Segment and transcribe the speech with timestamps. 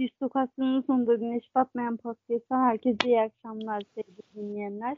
[0.00, 4.96] Distokasyonun sonunda güneş batmayan podcast'a herkese iyi akşamlar sevgili dinleyenler.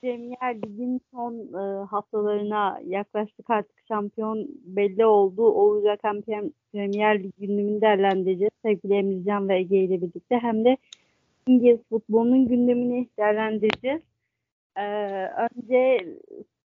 [0.00, 5.42] Premier Lig'in son e, haftalarına yaklaştık artık şampiyon belli oldu.
[5.42, 6.22] Olacak hem
[6.72, 10.76] Premier Lig gündemini değerlendireceğiz sevgili Emircan ve Ege ile birlikte hem de
[11.46, 14.02] İngiliz futbolunun gündemini değerlendireceğiz.
[14.76, 14.82] Ee,
[15.26, 16.06] önce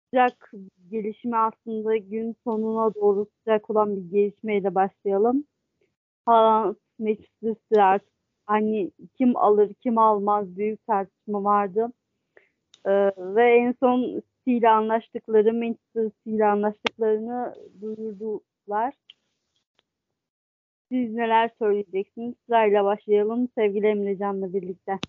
[0.10, 0.52] sıcak
[0.92, 5.46] gelişme aslında gün sonuna doğru sıcak olan bir gelişmeyle başlayalım.
[7.44, 8.12] City artık
[8.46, 11.88] hani kim alır kim almaz büyük tartışma vardı.
[12.86, 18.94] Ee, ve en son ile anlaştıkları Manchester ile anlaştıklarını duyurdular.
[20.92, 22.36] Siz neler söyleyeceksiniz?
[22.46, 25.00] Sırayla başlayalım sevgili Emrecan'la birlikte.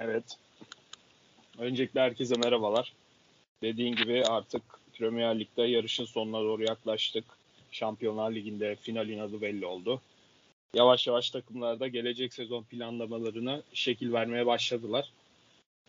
[0.00, 0.38] Evet.
[1.58, 2.92] Öncelikle herkese merhabalar.
[3.62, 7.37] Dediğin gibi artık Premier Lig'de yarışın sonuna doğru yaklaştık.
[7.72, 10.00] Şampiyonlar Ligi'nde finalin adı belli oldu.
[10.74, 15.12] Yavaş yavaş takımlarda gelecek sezon planlamalarına şekil vermeye başladılar.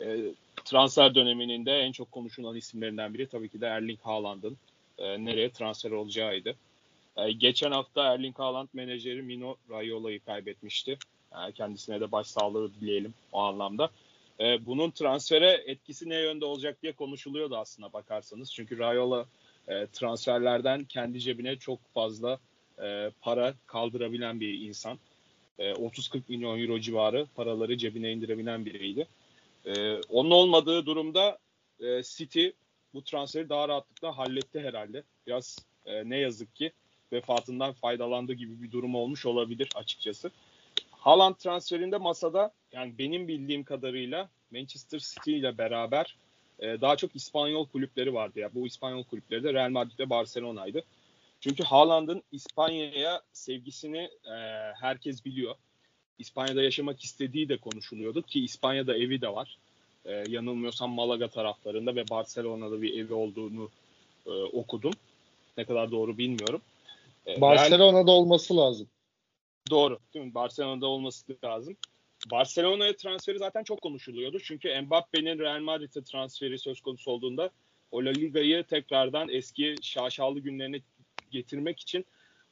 [0.00, 0.18] E,
[0.64, 4.56] transfer döneminin de en çok konuşulan isimlerinden biri tabii ki de Erling Haaland'ın
[4.98, 6.54] e, nereye transfer olacağıydı.
[7.16, 10.98] E, geçen hafta Erling Haaland menajeri Mino Raiola'yı kaybetmişti.
[11.32, 13.90] Yani kendisine de başsağlığı dileyelim o anlamda.
[14.40, 18.52] E, bunun transfere etkisi ne yönde olacak diye konuşuluyordu aslında bakarsanız.
[18.52, 19.26] Çünkü Raiola
[19.68, 22.38] e, transferlerden kendi cebine çok fazla
[22.82, 24.98] e, para kaldırabilen bir insan.
[25.58, 29.06] E, 30-40 milyon euro civarı paraları cebine indirebilen biriydi.
[29.66, 31.38] E, onun olmadığı durumda
[31.80, 32.48] e, City
[32.94, 35.02] bu transferi daha rahatlıkla halletti herhalde.
[35.26, 36.72] Biraz e, ne yazık ki
[37.12, 40.30] vefatından faydalandığı gibi bir durum olmuş olabilir açıkçası.
[40.90, 46.16] Haaland transferinde masada yani benim bildiğim kadarıyla Manchester City ile beraber
[46.60, 48.54] e, daha çok İspanyol kulüpleri vardı ya.
[48.54, 50.82] Bu İspanyol kulüpleri de Real Madrid ve Barcelona'ydı.
[51.40, 54.36] Çünkü Haaland'ın İspanya'ya sevgisini e,
[54.80, 55.54] herkes biliyor.
[56.18, 59.58] İspanya'da yaşamak istediği de konuşuluyordu ki İspanya'da evi de var.
[60.04, 63.70] E, yanılmıyorsam Malaga taraflarında ve Barcelona'da bir evi olduğunu
[64.26, 64.92] e, okudum.
[65.56, 66.60] Ne kadar doğru bilmiyorum.
[67.26, 68.16] E, Barcelona'da Real...
[68.16, 68.86] olması lazım.
[69.70, 69.98] Doğru.
[70.14, 70.34] Değil mi?
[70.34, 71.76] Barcelona'da olması lazım.
[72.30, 74.38] Barcelona'ya transferi zaten çok konuşuluyordu.
[74.40, 77.50] Çünkü Mbappe'nin Real Madrid'e transferi söz konusu olduğunda
[77.90, 80.80] o La Liga'yı tekrardan eski şaşalı günlerine
[81.30, 82.04] getirmek için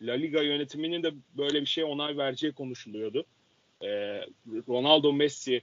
[0.03, 3.25] La Liga yönetiminin de böyle bir şey onay vereceği konuşuluyordu.
[3.83, 3.87] Ee,
[4.69, 5.63] Ronaldo Messi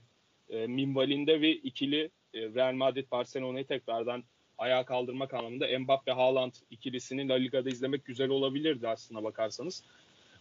[0.50, 4.24] e, minvalinde ve ikili e, Real Madrid Barcelona'yı tekrardan
[4.58, 9.84] ayağa kaldırmak anlamında Mbappe Haaland ikilisini La Liga'da izlemek güzel olabilirdi aslında bakarsanız.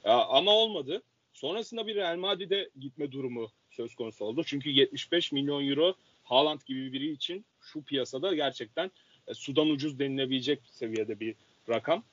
[0.04, 1.02] Ee, ama olmadı.
[1.36, 4.44] Sonrasında bir Real Madrid'e gitme durumu söz konusu oldu.
[4.46, 8.92] Çünkü 75 milyon euro Haaland gibi biri için şu piyasada gerçekten
[9.28, 11.36] e, sudan ucuz denilebilecek seviyede bir
[11.70, 12.04] rakam.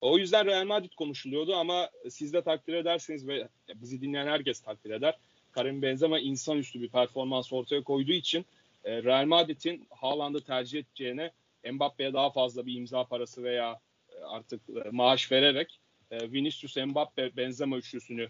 [0.00, 4.90] O yüzden Real Madrid konuşuluyordu ama siz de takdir ederseniz ve bizi dinleyen herkes takdir
[4.90, 5.14] eder.
[5.52, 8.46] Karim Benzema insanüstü bir performans ortaya koyduğu için
[8.84, 11.30] e, Real Madrid'in Haaland'ı tercih edeceğine
[11.72, 13.80] Mbappe'ye daha fazla bir imza parası veya
[14.12, 14.60] e, artık
[14.92, 15.78] maaş vererek
[16.12, 18.28] Vinicius, Mbappe, Benzema üçlüsünü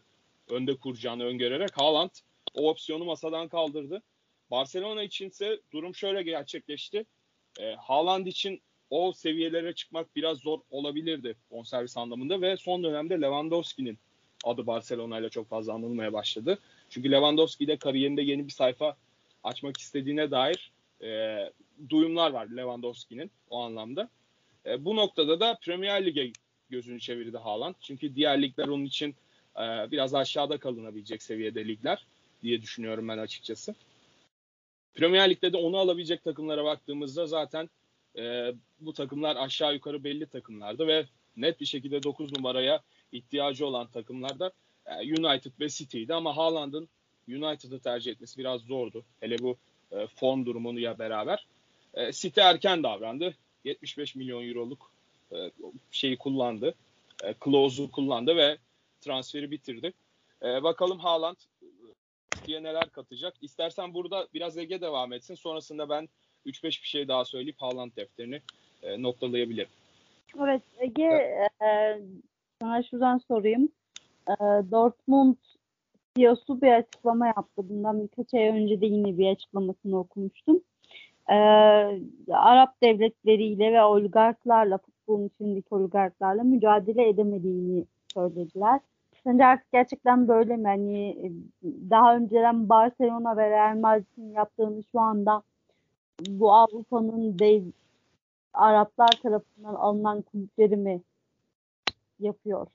[0.48, 2.10] önde kuracağını öngörerek Haaland
[2.54, 4.02] o opsiyonu masadan kaldırdı.
[4.50, 7.06] Barcelona içinse durum şöyle gerçekleşti.
[7.60, 13.98] E, Haaland için o seviyelere çıkmak biraz zor olabilirdi bonservis anlamında ve son dönemde Lewandowski'nin
[14.44, 16.58] adı Barcelona ile çok fazla anılmaya başladı.
[16.90, 18.96] Çünkü Lewandowski de kariyerinde yeni bir sayfa
[19.44, 21.38] açmak istediğine dair e,
[21.88, 24.10] duyumlar var Lewandowski'nin o anlamda.
[24.66, 26.32] E, bu noktada da Premier Lig'e
[26.70, 27.74] gözünü çevirdi Haaland.
[27.80, 29.14] Çünkü diğer ligler onun için
[29.56, 32.06] e, biraz aşağıda kalınabilecek seviyede ligler
[32.42, 33.74] diye düşünüyorum ben açıkçası.
[34.94, 37.70] Premier Lig'de de onu alabilecek takımlara baktığımızda zaten
[38.18, 42.80] e, bu takımlar aşağı yukarı belli takımlardı ve net bir şekilde 9 numaraya
[43.12, 44.52] ihtiyacı olan takımlar da
[44.86, 46.88] e, United ve City'ydi ama Haaland'ın
[47.28, 49.04] United'ı tercih etmesi biraz zordu.
[49.20, 49.56] Hele bu
[49.92, 51.46] e, form durumunu ya beraber.
[51.94, 53.34] E, City erken davrandı.
[53.64, 54.90] 75 milyon euroluk
[55.32, 55.50] e,
[55.90, 56.74] şeyi kullandı.
[57.24, 58.58] E, clause'u kullandı ve
[59.02, 59.92] transferi bitirdi.
[60.42, 61.36] E, bakalım Haaland
[62.46, 63.34] diye neler katacak.
[63.40, 65.34] İstersen burada biraz Ege devam etsin.
[65.34, 66.08] Sonrasında ben
[66.46, 68.40] 3-5 bir şey daha söyleyip Haaland defterini
[68.82, 69.68] e, noktalayabilirim.
[70.38, 71.04] Evet Ege
[71.64, 72.00] e,
[72.60, 73.68] sana şuradan sorayım.
[74.28, 74.34] E,
[74.70, 75.36] Dortmund
[76.16, 77.68] CEO'su bir açıklama yaptı.
[77.68, 80.60] Bundan birkaç ay önce de yine bir açıklamasını okumuştum.
[81.28, 81.34] E,
[82.32, 87.84] Arap devletleriyle ve oligarklarla, futbolun içindeki oligarklarla mücadele edemediğini
[88.14, 88.80] söylediler.
[89.24, 90.68] Sence artık gerçekten böyle mi?
[90.68, 91.32] Hani
[91.62, 95.42] daha önceden Barcelona ve Real Madrid'in yaptığını şu anda
[96.28, 97.62] bu Avrupa'nın dev
[98.54, 101.02] Araplar tarafından alınan kulüpleri mi
[102.20, 102.66] yapıyor?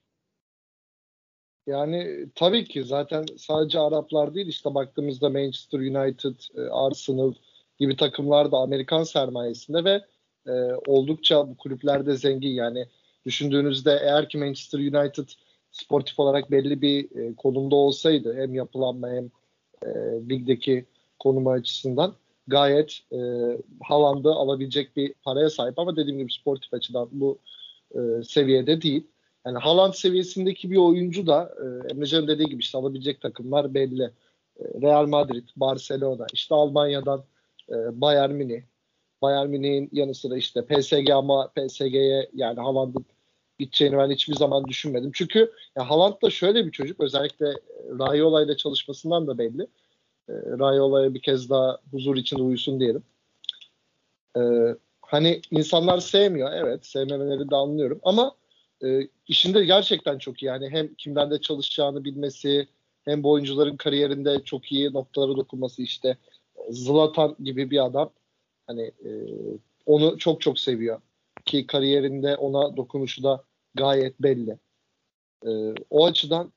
[1.67, 7.33] Yani tabii ki zaten sadece Araplar değil işte baktığımızda Manchester United, e, Arsenal
[7.79, 10.01] gibi takımlar da Amerikan sermayesinde ve
[10.51, 10.51] e,
[10.88, 12.88] oldukça bu kulüplerde zengin yani
[13.25, 15.27] düşündüğünüzde eğer ki Manchester United
[15.81, 19.25] sportif olarak belli bir e, konumda olsaydı hem yapılanma hem
[19.85, 19.89] e,
[20.29, 20.85] ligdeki
[21.19, 22.13] konumu açısından
[22.47, 23.18] gayet e,
[23.83, 27.38] Haaland'ı alabilecek bir paraya sahip ama dediğim gibi sportif açıdan bu
[27.95, 29.07] e, seviyede değil.
[29.45, 34.03] Yani Haaland seviyesindeki bir oyuncu da e, Emrecan'ın dediği gibi işte alabilecek takımlar belli.
[34.59, 37.24] E, Real Madrid, Barcelona, işte Almanya'dan
[37.69, 38.62] e, Bayern Münih.
[39.21, 43.06] Bayern Münih'in yanı sıra işte PSG ama PSG'ye yani Haaland'ın
[43.59, 45.12] gideceğini ben hiçbir zaman düşünmedim.
[45.13, 47.45] Çünkü ya Haaland da şöyle bir çocuk özellikle
[48.00, 49.68] Raiola ile çalışmasından da belli.
[50.30, 53.04] E, Raiola'ya bir kez daha huzur içinde uyusun diyelim.
[54.38, 54.42] E,
[55.01, 58.36] hani insanlar sevmiyor evet sevmemeleri de anlıyorum ama
[58.83, 60.45] e, işinde gerçekten çok iyi.
[60.45, 62.68] Yani hem kimlerde çalışacağını bilmesi
[63.06, 66.18] hem bu oyuncuların kariyerinde çok iyi noktalara dokunması işte
[66.69, 68.10] Zlatan gibi bir adam
[68.68, 69.12] hani e,
[69.86, 71.01] onu çok çok seviyor
[71.47, 73.44] ki kariyerinde ona dokunuşu da
[73.75, 74.57] gayet belli.
[75.45, 75.49] E,
[75.89, 76.53] o açıdan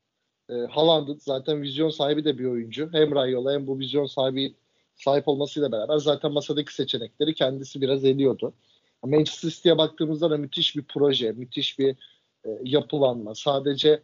[0.50, 2.88] e, Haaland'ın zaten vizyon sahibi de bir oyuncu.
[2.92, 4.54] Hem Rayola hem bu vizyon sahibi
[4.96, 8.52] sahip olmasıyla beraber zaten masadaki seçenekleri kendisi biraz ediyordu.
[9.04, 11.96] Manchester City'ye baktığımızda da müthiş bir proje, müthiş bir
[12.46, 13.34] e, yapılanma.
[13.34, 14.02] Sadece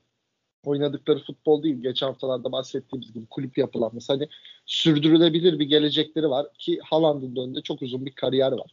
[0.64, 1.82] oynadıkları futbol değil.
[1.82, 4.12] Geçen haftalarda bahsettiğimiz gibi kulüp yapılanması.
[4.12, 4.28] Hani
[4.66, 8.70] sürdürülebilir bir gelecekleri var ki Haaland'ın önünde çok uzun bir kariyer var.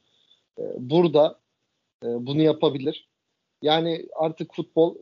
[0.60, 1.40] E, burada
[2.04, 3.08] e, bunu yapabilir.
[3.62, 4.96] Yani artık futbol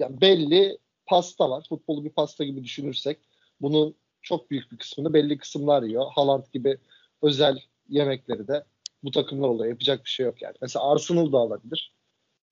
[0.00, 1.66] yani belli pasta var.
[1.68, 3.18] Futbolu bir pasta gibi düşünürsek
[3.60, 6.06] bunun çok büyük bir kısmını belli kısımlar yiyor.
[6.14, 6.78] Haaland gibi
[7.22, 7.58] özel
[7.88, 8.64] yemekleri de
[9.04, 9.70] bu takımlar oluyor.
[9.70, 10.54] Yapacak bir şey yok yani.
[10.62, 11.92] Mesela Arsenal da alabilir.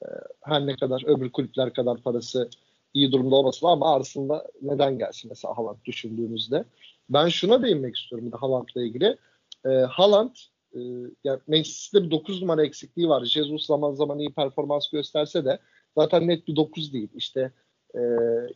[0.02, 0.06] Ee,
[0.42, 2.50] her ne kadar öbür kulüpler kadar parası
[2.94, 6.64] iyi durumda olmasın ama Arsenal'a neden gelsin mesela Haaland düşündüğünüzde.
[7.10, 9.16] Ben şuna değinmek istiyorum da Haaland'la ilgili.
[9.66, 10.34] Ee, Haaland
[10.76, 10.80] e,
[11.24, 13.24] yani Manchester'da bir 9 numara eksikliği var.
[13.24, 15.58] Jesus zaman zaman iyi performans gösterse de
[15.98, 17.08] zaten net bir 9 değil.
[17.14, 17.52] İşte
[17.94, 18.00] e,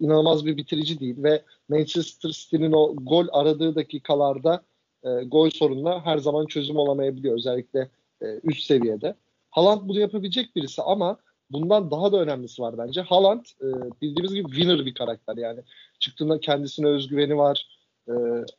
[0.00, 4.62] inanılmaz bir bitirici değil ve Manchester City'nin o gol aradığı dakikalarda
[5.04, 7.34] e, gol sorununa her zaman çözüm olamayabiliyor.
[7.34, 7.88] Özellikle
[8.22, 9.14] e, üst seviyede.
[9.50, 11.16] Haaland bunu yapabilecek birisi ama
[11.50, 13.00] bundan daha da önemlisi var bence.
[13.00, 13.66] Haaland e,
[14.02, 15.60] bildiğimiz gibi winner bir karakter yani.
[15.98, 17.79] Çıktığında kendisine özgüveni var.
[18.08, 18.12] E,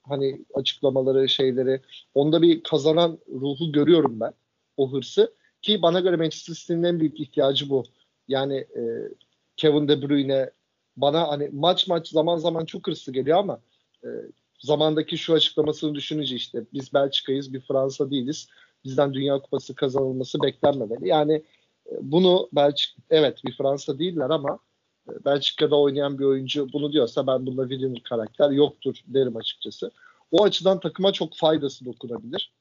[0.04, 1.82] hani açıklamaları, şeyleri.
[2.14, 4.34] Onda bir kazanan ruhu görüyorum ben.
[4.78, 5.34] O hırsı.
[5.62, 7.84] Ki bana göre Manchester City'nin en büyük ihtiyacı bu.
[8.28, 8.82] Yani e,
[9.58, 10.50] Kevin De Bruyne
[10.98, 13.62] bana hani maç maç zaman zaman çok hırslı geliyor ama
[14.04, 14.08] e,
[14.60, 18.48] zamandaki şu açıklamasını düşününce işte biz Belçika'yız bir Fransa değiliz.
[18.84, 21.08] Bizden Dünya Kupası kazanılması beklenmemeli.
[21.08, 21.34] Yani
[21.92, 24.60] e, bunu Belçika evet bir Fransa değiller ama
[25.26, 29.92] Belçika'da oynayan bir oyuncu bunu diyorsa ben bunda winner karakter yoktur derim açıkçası.
[30.32, 32.52] O açıdan takıma çok faydası dokunabilir.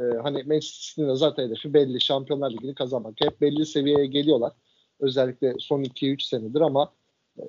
[0.00, 2.00] Ee, hani Manchester City'nin zaten hedefi belli.
[2.00, 3.14] Şampiyonlar Ligi'ni kazanmak.
[3.20, 4.52] Hep belli seviyeye geliyorlar.
[5.00, 6.92] Özellikle son 2-3 senedir ama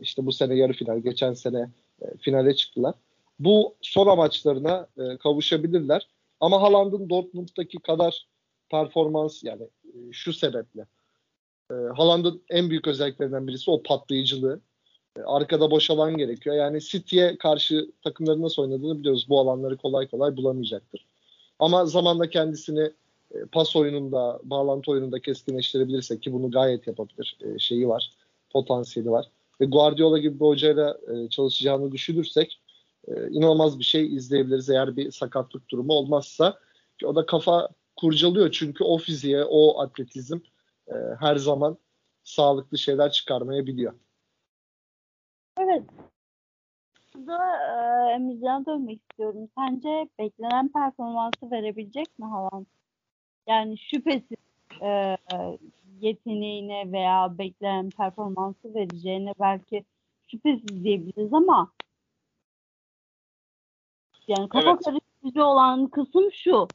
[0.02, 1.70] işte bu sene yarı final, geçen sene
[2.02, 2.96] e, finale çıktılar.
[3.40, 6.08] Bu son amaçlarına e, kavuşabilirler.
[6.40, 8.28] Ama Haaland'ın Dortmund'daki kadar
[8.70, 10.86] performans yani e, şu sebeple.
[11.74, 14.60] E, Haaland'ın en büyük özelliklerinden birisi o patlayıcılığı.
[15.18, 16.56] E, arkada boş alan gerekiyor.
[16.56, 19.26] Yani City'ye karşı takımların nasıl oynadığını biliyoruz.
[19.30, 21.06] Bu alanları kolay kolay bulamayacaktır.
[21.60, 22.92] Ama zamanla kendisini
[23.36, 27.38] e, pas oyununda, bağlantı oyununda keskinleştirebilirse ki bunu gayet yapabilir.
[27.42, 28.12] E, şeyi var,
[28.50, 29.30] potansiyeli var
[29.62, 32.60] ve Guardiola gibi bir hocayla e, çalışacağını düşünürsek
[33.08, 36.60] e, inanılmaz bir şey izleyebiliriz eğer bir sakatlık durumu olmazsa.
[37.00, 40.40] Ki o da kafa kurcalıyor çünkü o fiziğe, o atletizm
[40.88, 41.78] e, her zaman
[42.24, 43.94] sağlıklı şeyler çıkarmayabiliyor.
[45.58, 45.84] Evet.
[47.16, 47.38] Burada
[48.10, 49.50] e, Emircan'a dönmek istiyorum.
[49.58, 52.66] Sence beklenen performansı verebilecek mi Haaland?
[53.48, 54.38] Yani şüphesiz
[54.82, 55.18] e,
[56.02, 59.86] yeteneğine veya beklenen performansı vereceğine belki
[60.28, 61.72] şüphesiz diyebiliriz ama
[64.28, 64.84] yani kafa evet.
[64.86, 66.68] karıştırıcı olan kısım şu.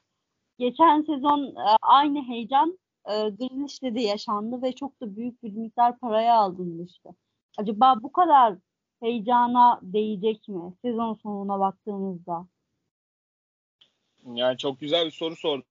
[0.58, 5.98] Geçen sezon e, aynı heyecan e, Grealish'te de yaşandı ve çok da büyük bir miktar
[5.98, 7.08] paraya alınmıştı.
[7.58, 8.54] Acaba bu kadar
[9.00, 12.46] heyecana değecek mi sezon sonuna baktığımızda?
[14.24, 15.64] Yani çok güzel bir soru sordun.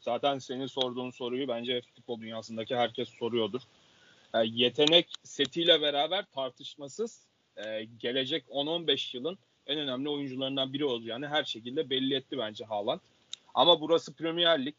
[0.00, 3.60] Zaten senin sorduğun soruyu bence futbol dünyasındaki herkes soruyordur.
[4.34, 7.26] Yani e, yetenek setiyle beraber tartışmasız
[7.56, 13.00] e, gelecek 10-15 yılın en önemli oyuncularından biri olacağını her şekilde belli etti bence Haaland.
[13.54, 14.74] Ama burası Premier Lig.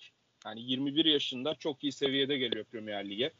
[0.45, 3.31] Yani 21 yaşında çok iyi seviyede geliyor Premier Lig'e.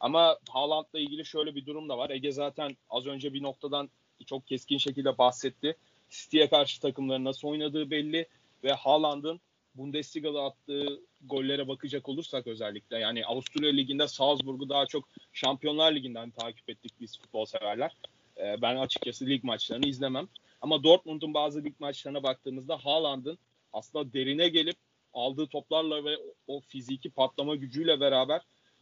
[0.00, 2.10] Ama Haaland'la ilgili şöyle bir durum da var.
[2.10, 3.90] Ege zaten az önce bir noktadan
[4.26, 5.76] çok keskin şekilde bahsetti.
[6.10, 8.28] City'ye karşı takımların nasıl oynadığı belli
[8.64, 9.40] ve Haaland'ın
[9.74, 16.70] Bundesliga'da attığı gollere bakacak olursak özellikle yani Avusturya Ligi'nde Salzburg'u daha çok Şampiyonlar Ligi'nden takip
[16.70, 17.96] ettik biz futbol severler.
[18.38, 20.28] Ee, ben açıkçası lig maçlarını izlemem.
[20.60, 23.38] Ama Dortmund'un bazı lig maçlarına baktığımızda Haaland'ın
[23.72, 24.76] aslında derine gelip
[25.14, 28.40] aldığı toplarla ve o fiziki patlama gücüyle beraber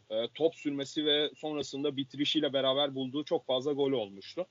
[0.09, 4.45] e, top sürmesi ve sonrasında bitirişiyle beraber bulduğu çok fazla gol olmuştu.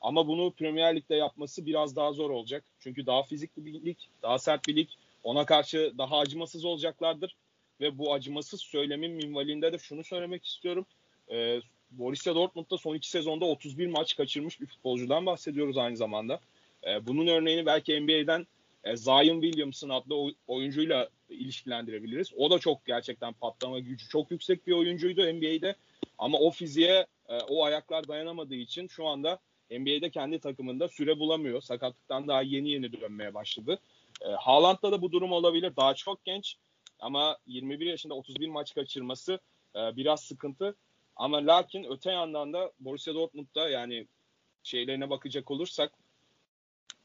[0.00, 2.64] Ama bunu Premier Lig'de yapması biraz daha zor olacak.
[2.80, 4.88] Çünkü daha fizikli bir lig, daha sert bir lig.
[5.24, 7.34] Ona karşı daha acımasız olacaklardır.
[7.80, 10.86] Ve bu acımasız söylemin minvalinde de şunu söylemek istiyorum.
[11.30, 16.40] E, Borussia Dortmund'da son iki sezonda 31 maç kaçırmış bir futbolcudan bahsediyoruz aynı zamanda.
[16.86, 18.46] E, bunun örneğini belki NBA'den
[18.84, 22.32] e, Zion Williamson adlı oyuncuyla ilişkilendirebiliriz.
[22.36, 25.74] O da çok gerçekten patlama gücü çok yüksek bir oyuncuydu NBA'de.
[26.18, 29.38] Ama o fiziğe, e, o ayaklar dayanamadığı için şu anda
[29.70, 31.60] NBA'de kendi takımında süre bulamıyor.
[31.60, 33.78] Sakatlıktan daha yeni yeni dönmeye başladı.
[34.22, 35.72] E, Haaland'da da bu durum olabilir.
[35.76, 36.56] Daha çok genç
[37.00, 39.40] ama 21 yaşında 31 maç kaçırması
[39.76, 40.76] e, biraz sıkıntı.
[41.16, 44.06] Ama lakin öte yandan da Borussia Dortmund'da yani
[44.62, 45.92] şeylerine bakacak olursak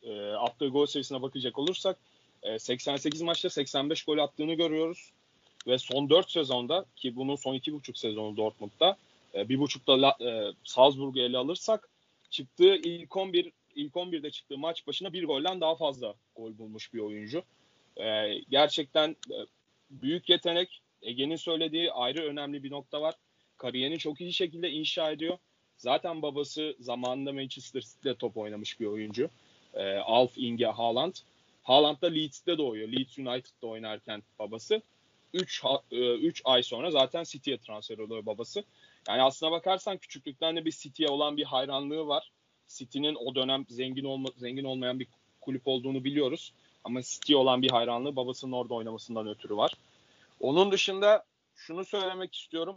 [0.04, 1.98] e, attığı gol sayısına bakacak olursak
[2.44, 5.12] e, 88 maçta 85 gol attığını görüyoruz.
[5.68, 8.98] Ve son 4 sezonda ki bunun son 2,5 sezonu Dortmund'da
[9.36, 11.90] e, bir buçukta e, Salzburg'u ele alırsak
[12.30, 17.00] çıktığı ilk 11 ilk 11'de çıktığı maç başına bir golden daha fazla gol bulmuş bir
[17.00, 17.44] oyuncu.
[17.98, 19.38] E, gerçekten e,
[19.90, 20.82] büyük yetenek.
[21.02, 23.16] Ege'nin söylediği ayrı önemli bir nokta var.
[23.58, 25.38] Kariyerini çok iyi şekilde inşa ediyor.
[25.78, 29.30] Zaten babası zamanında Manchester City'de top oynamış bir oyuncu.
[29.74, 31.14] E, Alf Inge Haaland.
[31.64, 32.88] Haaland da Leeds'te doğuyor.
[32.88, 34.82] Leeds United'da oynarken babası.
[35.34, 38.64] 3 3 e, ay sonra zaten City'ye transfer oluyor babası.
[39.08, 42.32] Yani aslına bakarsan küçüklükten de bir City'ye olan bir hayranlığı var.
[42.68, 45.08] City'nin o dönem zengin olma, zengin olmayan bir
[45.42, 46.54] kulüp olduğunu biliyoruz.
[46.84, 49.74] Ama City olan bir hayranlığı babasının orada oynamasından ötürü var.
[50.40, 51.26] Onun dışında
[51.56, 52.76] şunu söylemek istiyorum.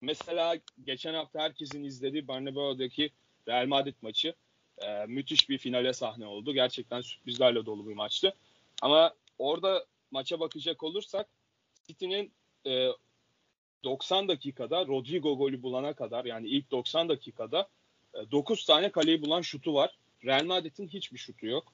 [0.00, 3.10] Mesela geçen hafta herkesin izlediği Bernabeu'daki
[3.48, 4.34] Real Madrid maçı
[4.78, 6.54] e, müthiş bir finale sahne oldu.
[6.54, 8.34] Gerçekten sürprizlerle dolu bir maçtı.
[8.82, 11.28] Ama orada maça bakacak olursak
[11.86, 12.32] City'nin
[12.66, 12.88] e,
[13.84, 17.68] 90 dakikada Rodrigo golü bulana kadar yani ilk 90 dakikada
[18.14, 19.96] e, 9 tane kaleyi bulan şutu var.
[20.24, 21.72] Real Madrid'in hiçbir şutu yok.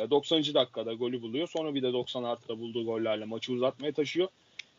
[0.00, 0.54] E, 90.
[0.54, 1.48] dakikada golü buluyor.
[1.48, 4.28] Sonra bir de 90 artıda bulduğu gollerle maçı uzatmaya taşıyor.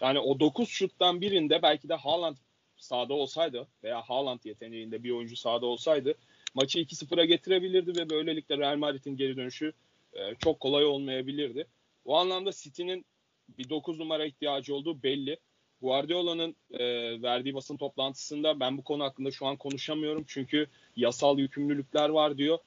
[0.02, 2.38] Yani o 9 şuttan birinde belki de Haaland
[2.78, 6.16] sahada olsaydı veya Haaland yeteneğinde bir oyuncu sahada olsaydı
[6.58, 9.74] maçı 2-0'a getirebilirdi ve böylelikle Real Madrid'in geri dönüşü
[10.14, 11.68] e, çok kolay olmayabilirdi.
[12.06, 13.06] O anlamda City'nin
[13.58, 15.38] bir 9 numara ihtiyacı olduğu belli.
[15.82, 16.86] Guardiola'nın e,
[17.22, 22.58] verdiği basın toplantısında ben bu konu hakkında şu an konuşamıyorum çünkü yasal yükümlülükler var diyor.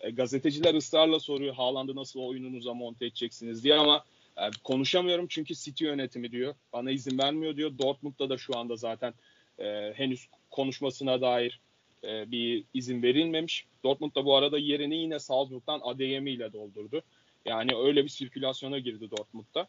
[0.00, 4.04] E, gazeteciler ısrarla soruyor Haaland'ı nasıl oyununuza monte edeceksiniz diye ama
[4.36, 6.54] e, konuşamıyorum çünkü City yönetimi diyor.
[6.72, 7.78] Bana izin vermiyor diyor.
[7.78, 9.14] Dortmund'da da şu anda zaten
[9.58, 11.60] e, henüz konuşmasına dair
[12.06, 13.66] e, bir izin verilmemiş.
[13.84, 17.02] Dortmund da bu arada yerini yine Salzburg'dan Adeyemi ile doldurdu.
[17.44, 19.68] Yani öyle bir sirkülasyona girdi Dortmund'da.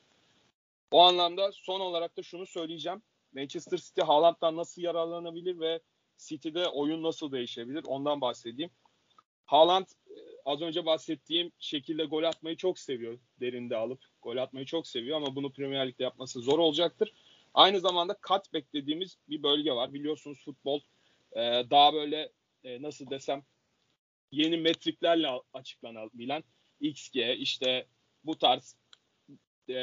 [0.91, 3.01] O anlamda son olarak da şunu söyleyeceğim.
[3.33, 5.79] Manchester City Haaland'dan nasıl yararlanabilir ve
[6.17, 8.71] City'de oyun nasıl değişebilir ondan bahsedeyim.
[9.45, 10.15] Haaland e,
[10.45, 13.19] az önce bahsettiğim şekilde gol atmayı çok seviyor.
[13.39, 17.13] Derinde alıp gol atmayı çok seviyor ama bunu Premier Lig'de yapması zor olacaktır.
[17.53, 19.93] Aynı zamanda cut beklediğimiz bir bölge var.
[19.93, 20.79] Biliyorsunuz futbol
[21.31, 22.31] e, daha böyle
[22.63, 23.43] e, nasıl desem
[24.31, 26.43] yeni metriklerle açıklanabilen
[26.79, 27.87] XG işte
[28.23, 28.75] bu tarz
[29.69, 29.73] e,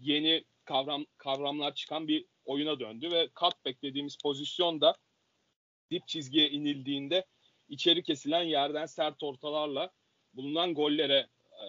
[0.00, 4.96] yeni kavram kavramlar çıkan bir oyuna döndü ve cutback dediğimiz pozisyonda
[5.90, 7.26] dip çizgiye inildiğinde
[7.68, 9.90] içeri kesilen yerden sert ortalarla
[10.34, 11.66] bulunan gollere e,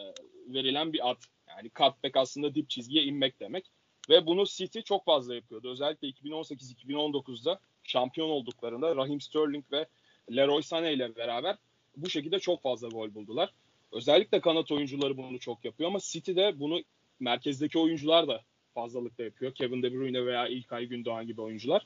[0.53, 1.17] verilen bir at.
[1.47, 3.65] Yani cutback aslında dip çizgiye inmek demek.
[4.09, 5.71] Ve bunu City çok fazla yapıyordu.
[5.71, 9.85] Özellikle 2018-2019'da şampiyon olduklarında Raheem Sterling ve
[10.35, 11.57] Leroy Sané ile beraber
[11.97, 13.53] bu şekilde çok fazla gol buldular.
[13.91, 16.81] Özellikle kanat oyuncuları bunu çok yapıyor ama City'de bunu
[17.19, 18.41] merkezdeki oyuncular da
[18.73, 19.53] fazlalıkla yapıyor.
[19.53, 21.85] Kevin De Bruyne veya İlkay Gündoğan gibi oyuncular.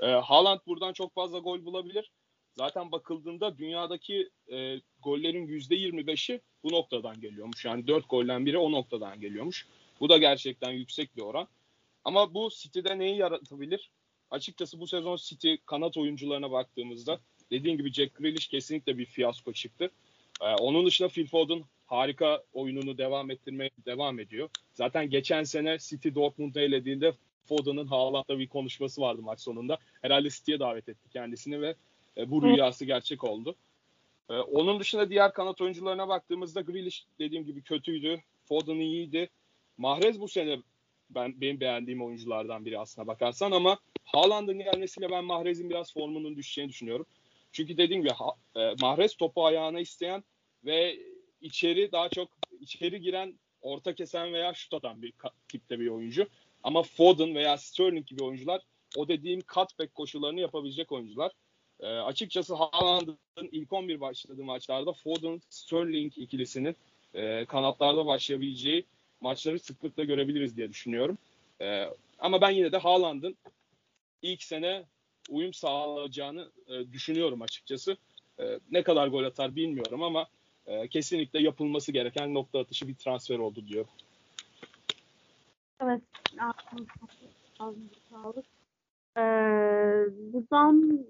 [0.00, 2.10] E, Haaland buradan çok fazla gol bulabilir.
[2.56, 7.64] Zaten bakıldığında dünyadaki e, gollerin %25'i bu noktadan geliyormuş.
[7.64, 9.66] Yani 4 golden biri o noktadan geliyormuş.
[10.00, 11.48] Bu da gerçekten yüksek bir oran.
[12.04, 13.90] Ama bu City'de neyi yaratabilir?
[14.34, 19.90] Açıkçası bu sezon City kanat oyuncularına baktığımızda dediğim gibi Jack Grealish kesinlikle bir fiyasko çıktı.
[20.42, 24.48] Ee, onun dışında Phil Foden harika oyununu devam ettirmeye devam ediyor.
[24.72, 27.12] Zaten geçen sene City Dortmund'u elediğinde
[27.44, 29.78] Foden'ın Haaland'la bir konuşması vardı maç sonunda.
[30.02, 31.74] Herhalde City'ye davet etti kendisini ve
[32.16, 33.56] e, bu rüyası gerçek oldu.
[34.30, 38.20] Ee, onun dışında diğer kanat oyuncularına baktığımızda Grealish dediğim gibi kötüydü.
[38.44, 39.28] Foden iyiydi.
[39.78, 40.58] Mahrez bu sene
[41.10, 46.70] ben benim beğendiğim oyunculardan biri aslına bakarsan ama Haaland'ın gelmesiyle ben Mahrez'in biraz formunun düşeceğini
[46.70, 47.06] düşünüyorum.
[47.52, 50.24] Çünkü dediğim gibi ha, e, Mahrez topu ayağına isteyen
[50.64, 50.98] ve
[51.40, 52.28] içeri daha çok
[52.60, 55.12] içeri giren, orta kesen veya şut atan bir
[55.48, 56.26] tipte bir oyuncu.
[56.62, 58.62] Ama Foden veya Sterling gibi oyuncular
[58.96, 61.32] o dediğim cutback koşullarını yapabilecek oyuncular.
[61.80, 66.76] E, açıkçası Haaland'ın ilk 11 başladığı maçlarda Foden Sterling ikilisinin
[67.14, 68.84] e, kanatlarda başlayabileceği
[69.20, 71.18] maçları sıklıkla görebiliriz diye düşünüyorum.
[71.60, 71.84] E,
[72.18, 73.36] ama ben yine de Haaland'ın
[74.24, 74.84] ilk sene
[75.30, 77.96] uyum sağlayacağını e, düşünüyorum açıkçası.
[78.38, 80.26] E, ne kadar gol atar bilmiyorum ama
[80.66, 83.86] e, kesinlikle yapılması gereken nokta atışı bir transfer oldu diyor.
[85.82, 86.02] Evet.
[88.10, 88.44] Sağlık.
[89.16, 89.22] Ee,
[90.32, 91.04] buradan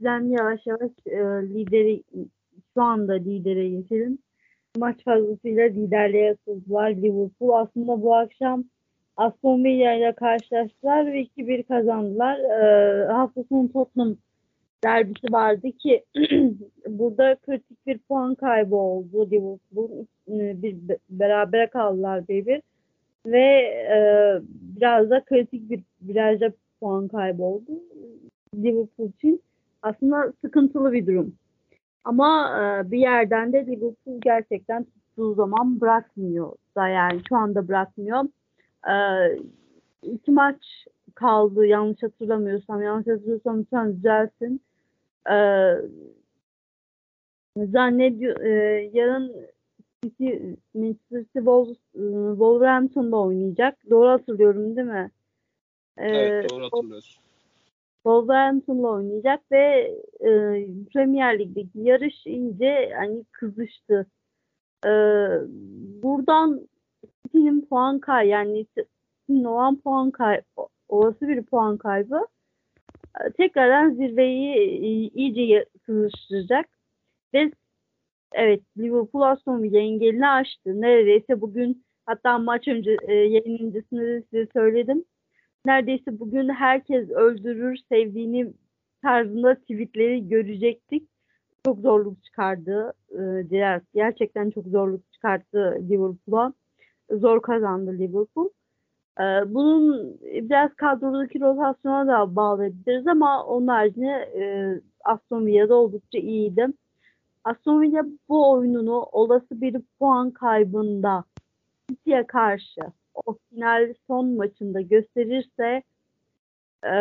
[0.00, 1.18] yani yavaş yavaş e,
[1.54, 2.02] lideri
[2.74, 4.18] şu anda lidere geçelim.
[4.76, 7.62] Maç fazlasıyla liderliğe sızdılar Liverpool.
[7.62, 8.64] Aslında bu akşam
[9.16, 12.38] Aston Villa ile karşılaştılar ve 2-1 kazandılar.
[12.38, 14.16] Ee, hafta sonu Tottenham
[14.84, 16.04] derbisi vardı ki
[16.88, 20.08] burada kritik bir puan kaybı oldu Liverpool'un.
[20.28, 20.76] E, bir
[21.10, 22.62] beraber kaldılar bir
[23.26, 23.46] ve
[23.96, 23.98] e,
[24.52, 27.72] biraz da kritik bir biraz da puan kaybı oldu.
[28.54, 29.42] Liverpool için
[29.82, 31.34] aslında sıkıntılı bir durum.
[32.04, 38.24] Ama e, bir yerden de Liverpool gerçekten tuttuğu zaman bırakmıyor da yani şu anda bırakmıyor.
[38.90, 38.94] E,
[40.02, 42.82] iki maç kaldı yanlış hatırlamıyorsam.
[42.82, 44.60] Yanlış hatırlıyorsam lütfen düzelsin.
[45.30, 45.36] E,
[47.56, 49.46] zannediyor e, yarın
[50.02, 50.28] City
[50.74, 53.90] Manchester City Wolverhampton'da oynayacak.
[53.90, 55.10] Doğru hatırlıyorum değil mi?
[55.98, 57.24] Evet doğru hatırlıyorsun.
[58.02, 60.30] Wolverhampton'la oynayacak ve e,
[60.92, 64.06] Premier Lig'deki yarış iyice hani kızıştı.
[64.86, 64.90] E,
[66.02, 66.68] buradan
[67.34, 70.44] City'nin puan kaybı yani City'nin olan puan kaybı
[70.88, 72.26] olası bir puan kaybı
[73.24, 76.66] e, tekrardan zirveyi iyice kızıştıracak
[77.34, 77.52] ve
[78.32, 80.80] evet Liverpool Aston Villa engelini aştı.
[80.80, 85.04] Neredeyse bugün hatta maç önce e, yayın öncesinde de size söyledim
[85.66, 88.52] neredeyse bugün herkes öldürür sevdiğini
[89.02, 91.08] tarzında tweetleri görecektik.
[91.66, 96.52] Çok zorluk çıkardı e, Gerçekten çok zorluk çıkarttı Liverpool'a.
[97.10, 98.48] Zor kazandı Liverpool.
[99.20, 99.22] E,
[99.54, 104.44] bunun biraz kadrodaki rotasyona da bağlayabiliriz ama onun haricinde e,
[105.04, 106.66] Aston Villa'da oldukça iyiydi.
[107.44, 111.24] Aston Villa bu oyununu olası bir puan kaybında
[111.90, 112.80] City'ye karşı
[113.14, 115.82] o final son maçında gösterirse
[116.82, 116.92] e,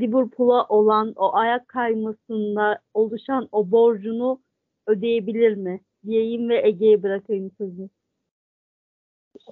[0.00, 4.40] Liverpool'a olan o ayak kaymasında oluşan o borcunu
[4.86, 5.80] ödeyebilir mi?
[6.06, 7.88] Diyeyim ve Ege'ye bırakayım sözü.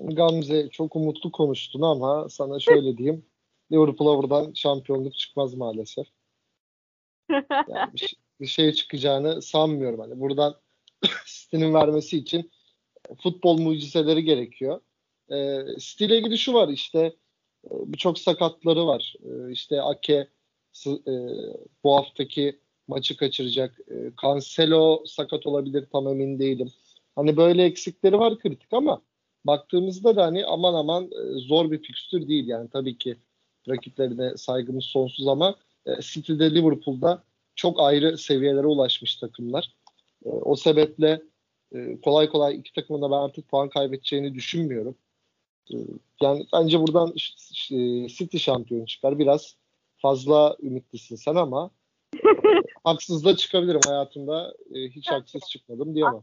[0.00, 3.24] Gamze çok umutlu konuştun ama sana şöyle diyeyim.
[3.72, 6.06] Liverpool'a buradan şampiyonluk çıkmaz maalesef.
[7.68, 10.00] Yani bir, şey, bir şey çıkacağını sanmıyorum.
[10.00, 10.56] Hani buradan
[11.26, 12.50] City'nin vermesi için
[13.22, 14.80] futbol mucizeleri gerekiyor.
[15.30, 16.98] E, stile ilgili şu var işte
[17.64, 19.14] e, birçok sakatları var.
[19.24, 20.28] E, işte Ake
[20.86, 21.12] e,
[21.84, 23.80] bu haftaki maçı kaçıracak.
[23.90, 26.72] E, Cancelo sakat olabilir tam emin değilim.
[27.14, 29.02] Hani böyle eksikleri var kritik ama
[29.48, 33.16] baktığımızda da hani aman aman e, zor bir fikstür değil yani tabii ki
[33.68, 35.54] rakiplerine saygımız sonsuz ama
[35.86, 37.22] e, City'de Liverpool'da
[37.54, 39.72] çok ayrı seviyelere ulaşmış takımlar.
[40.24, 41.22] E, o sebeple
[42.02, 44.96] kolay kolay iki takımın da ben artık puan kaybedeceğini düşünmüyorum.
[46.22, 47.12] Yani bence buradan
[48.08, 49.18] City şampiyon çıkar.
[49.18, 49.56] Biraz
[49.96, 51.70] fazla ümitlisin sen ama
[52.84, 54.54] haksız da çıkabilirim hayatımda.
[54.74, 56.22] Hiç haksız çıkmadım diyemem.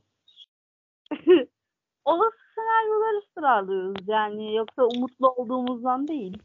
[2.05, 2.44] Olası
[2.85, 6.37] senaryoları sıralıyoruz yani yoksa umutlu olduğumuzdan değil.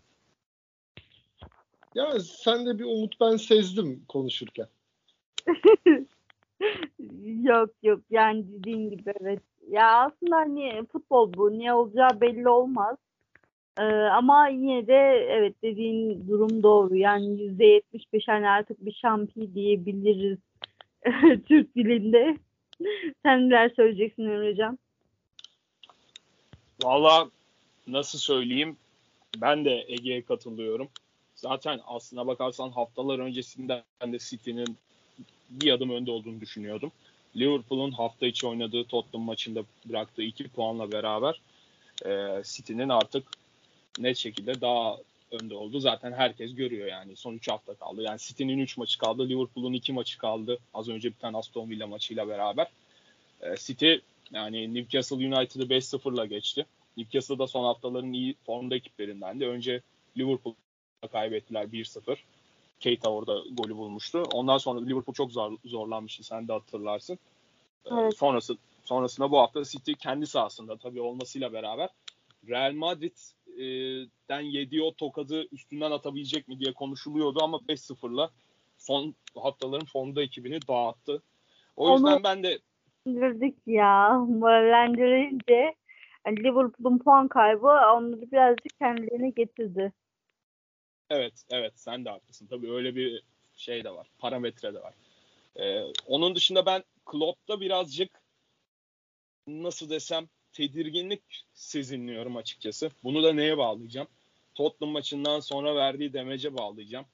[1.95, 4.67] Ya sen de bir umut ben sezdim konuşurken.
[7.43, 11.59] yok yok yani dediğin gibi evet ya aslında hani futbol bu.
[11.59, 12.97] Ne olacağı belli olmaz.
[13.79, 16.97] Ee, ama yine de evet dediğin durum doğru.
[16.97, 20.39] Yani yüzde yetmiş beş hani artık bir şampiyon diyebiliriz
[21.49, 22.37] Türk dilinde.
[23.23, 24.79] Sen neler söyleyeceksin Hocam?
[26.83, 27.31] Valla
[27.87, 28.77] nasıl söyleyeyim
[29.37, 30.89] ben de Ege'ye katılıyorum.
[31.35, 34.77] Zaten aslına bakarsan haftalar öncesinden de City'nin
[35.51, 36.93] bir adım önde olduğunu düşünüyordum.
[37.37, 41.41] Liverpool'un hafta içi oynadığı Tottenham maçında bıraktığı iki puanla beraber
[42.07, 43.27] e, City'nin artık
[43.99, 44.97] net şekilde daha
[45.31, 45.81] önde oldu.
[45.81, 47.17] Zaten herkes görüyor yani.
[47.17, 48.03] Son 3 hafta kaldı.
[48.03, 49.29] Yani City'nin 3 maçı kaldı.
[49.29, 50.59] Liverpool'un 2 maçı kaldı.
[50.75, 52.67] Az önce bir tane Aston Villa maçıyla beraber.
[53.41, 53.95] E, City
[54.33, 56.67] yani Newcastle United'ı 5-0'la geçti.
[56.97, 59.49] Newcastle da son haftaların iyi formda ekiplerinden de.
[59.49, 59.83] Önce
[60.19, 62.17] Liverpool'a kaybettiler 1-0.
[62.81, 64.23] Keita orada golü bulmuştu.
[64.33, 66.25] Ondan sonra Liverpool çok zor, zorlanmıştı.
[66.25, 67.19] Sen de hatırlarsın.
[67.85, 68.17] E, evet.
[68.17, 71.89] Sonrası sonrasında bu hafta City kendi sahasında tabii olmasıyla beraber
[72.49, 78.31] Real Madrid'den yediği o tokadı üstünden atabilecek mi diye konuşuluyordu ama 5-0'la
[78.79, 81.23] son haftaların formda ekibini dağıttı.
[81.77, 82.59] O yüzden Onu ben de
[83.07, 84.19] sindirdik ya.
[84.19, 85.75] Morallendirince
[86.27, 89.93] yani Liverpool'un puan kaybı onları birazcık kendilerine getirdi.
[91.11, 92.47] Evet, evet sen de haklısın.
[92.47, 93.23] Tabii öyle bir
[93.57, 94.07] şey de var.
[94.19, 94.95] Parametre de var.
[95.57, 98.21] Ee, onun dışında ben Klopp'ta birazcık
[99.47, 101.23] nasıl desem tedirginlik
[101.55, 102.91] sezinliyorum açıkçası.
[103.05, 104.09] Bunu da neye bağlayacağım?
[104.55, 107.07] Tottenham maçından sonra verdiği demece bağlayacağım.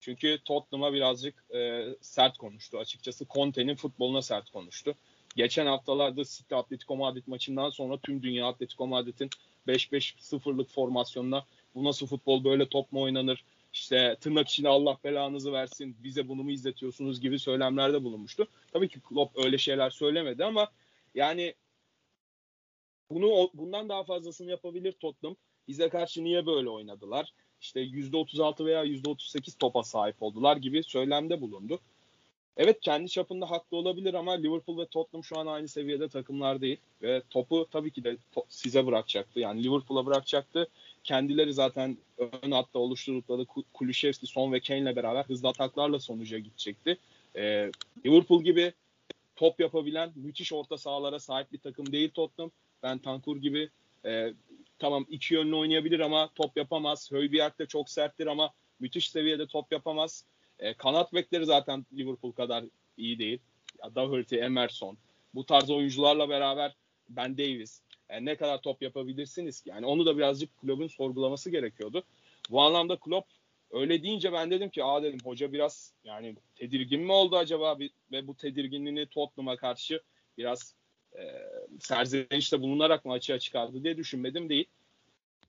[0.00, 3.26] Çünkü Tottenham'a birazcık e, sert konuştu açıkçası.
[3.26, 4.94] Conte'nin futboluna sert konuştu.
[5.38, 9.30] Geçen haftalarda City Atletico Madrid maçından sonra tüm dünya Atletico Madrid'in
[9.68, 13.44] 5-5-0'lık formasyonuna bu nasıl futbol böyle top mu oynanır?
[13.72, 18.48] İşte tırnak içinde Allah belanızı versin bize bunu mu izletiyorsunuz gibi söylemlerde bulunmuştu.
[18.72, 20.68] Tabii ki Klopp öyle şeyler söylemedi ama
[21.14, 21.54] yani
[23.10, 25.36] bunu bundan daha fazlasını yapabilir Tottenham.
[25.68, 27.32] Bize karşı niye böyle oynadılar?
[27.60, 31.80] İşte %36 veya %38 topa sahip oldular gibi söylemde bulundu.
[32.58, 36.76] Evet kendi çapında haklı olabilir ama Liverpool ve Tottenham şu an aynı seviyede takımlar değil.
[37.02, 39.40] Ve topu tabii ki de to- size bırakacaktı.
[39.40, 40.68] Yani Liverpool'a bırakacaktı.
[41.04, 41.96] Kendileri zaten
[42.42, 46.98] ön hatta oluşturdukları Kulüşevski, Son ve Kane'le beraber hızlı ataklarla sonuca gidecekti.
[47.36, 47.70] Ee,
[48.06, 48.72] Liverpool gibi
[49.36, 52.50] top yapabilen, müthiş orta sahalara sahip bir takım değil Tottenham.
[52.82, 53.68] Ben Tankur gibi
[54.04, 54.34] e,
[54.78, 57.12] tamam iki yönlü oynayabilir ama top yapamaz.
[57.12, 60.24] Højbjerg de çok serttir ama müthiş seviyede top yapamaz.
[60.58, 62.64] E, kanat bekleri zaten Liverpool kadar
[62.96, 63.38] iyi değil.
[63.94, 64.98] Doherty, Emerson.
[65.34, 66.76] Bu tarz oyuncularla beraber
[67.08, 67.80] Ben Davis.
[68.08, 69.70] E, ne kadar top yapabilirsiniz ki?
[69.70, 72.02] Yani onu da birazcık kulübün sorgulaması gerekiyordu.
[72.50, 73.28] Bu anlamda Klopp
[73.70, 77.78] öyle deyince ben dedim ki aa dedim hoca biraz yani tedirgin mi oldu acaba
[78.12, 80.00] ve bu tedirginliğini Tottenham'a karşı
[80.38, 80.74] biraz
[81.16, 81.22] e,
[81.80, 84.66] serzenişte bulunarak mı açığa çıkardı diye düşünmedim değil.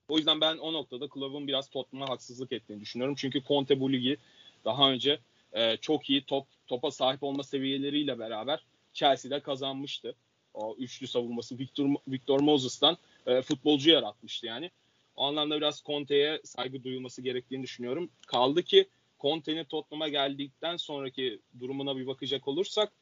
[0.08, 3.14] O yüzden ben o noktada kulübün biraz Tottenham'a haksızlık ettiğini düşünüyorum.
[3.18, 4.16] Çünkü Conte bu ligi
[4.64, 5.18] daha önce
[5.52, 10.14] e, çok iyi top topa sahip olma seviyeleriyle beraber Chelsea'de kazanmıştı.
[10.54, 12.96] O üçlü savunması Victor, Victor Moses'tan
[13.26, 14.70] e, futbolcu yaratmıştı yani.
[15.16, 18.10] O anlamda biraz Conte'ye saygı duyulması gerektiğini düşünüyorum.
[18.26, 18.88] Kaldı ki
[19.20, 22.92] Conte'nin Tottenham'a geldikten sonraki durumuna bir bakacak olursak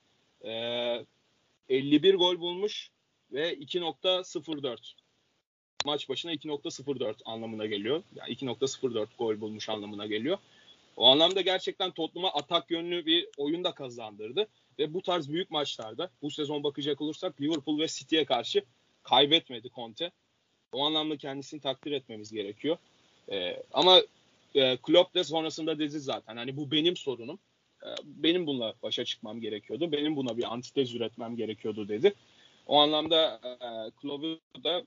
[0.44, 0.51] e,
[1.68, 2.90] 51 gol bulmuş
[3.33, 4.79] ve 2.04
[5.85, 8.03] maç başına 2.04 anlamına geliyor.
[8.14, 10.38] Yani 2.04 gol bulmuş anlamına geliyor.
[10.99, 14.49] O anlamda gerçekten Tottenham'a atak yönlü bir oyun da kazandırdı.
[14.79, 18.65] Ve bu tarz büyük maçlarda bu sezon bakacak olursak Liverpool ve City'ye karşı
[19.03, 20.11] kaybetmedi Conte.
[20.73, 22.77] O anlamda kendisini takdir etmemiz gerekiyor.
[23.31, 24.03] Ee, ama
[24.55, 26.37] e, Klopp de sonrasında dedi zaten.
[26.37, 27.39] Hani bu benim sorunum.
[27.83, 29.93] Ee, benim bununla başa çıkmam gerekiyordu.
[29.93, 32.15] Benim buna bir antitez üretmem gerekiyordu dedi.
[32.67, 34.83] O anlamda e, Klopp'u da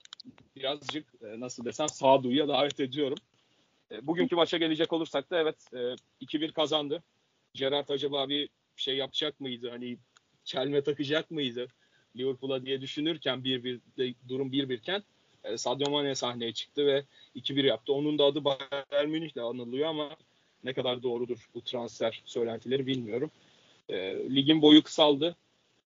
[0.56, 3.18] birazcık e, nasıl desem sağduyuya davet ediyorum.
[3.92, 7.04] E, bugünkü maça gelecek olursak da evet e, 2-1 kazandı.
[7.54, 9.70] Gerrard acaba bir şey yapacak mıydı?
[9.70, 9.98] Hani
[10.44, 11.68] çelme takacak mıydı?
[12.18, 15.04] Liverpool'a diye düşünürken 1-1 durum 1-1 iken
[15.44, 17.04] e, Sadio Mane sahneye çıktı ve
[17.36, 17.94] 2-1 yaptı.
[17.94, 20.18] Onun da adı Bayern Münih'le anılıyor ama
[20.64, 23.32] ne kadar doğrudur bu transfer söylentileri bilmiyorum.
[23.90, 25.36] E, ligin boyu kısaldı.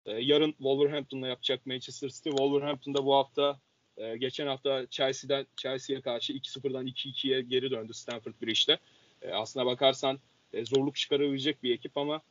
[0.07, 2.29] E, yarın Wolverhampton'la yapacak Manchester City.
[2.29, 3.59] Wolverhampton'da bu hafta
[3.97, 8.79] e, geçen hafta Chelsea'den Chelsea'ye karşı 2-0'dan 2-2'ye geri döndü Stamford Bridge'de.
[9.23, 10.19] E, aslına bakarsan
[10.53, 12.23] e, zorluk çıkarabilecek bir ekip ama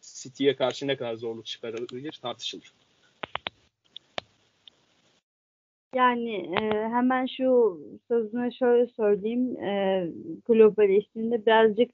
[0.00, 2.72] City'ye karşı ne kadar zorluk çıkarabilir tartışılır.
[5.94, 9.56] Yani e, hemen şu sözüne şöyle söyleyeyim.
[9.64, 10.06] E,
[10.46, 11.90] globalleştiğinde birazcık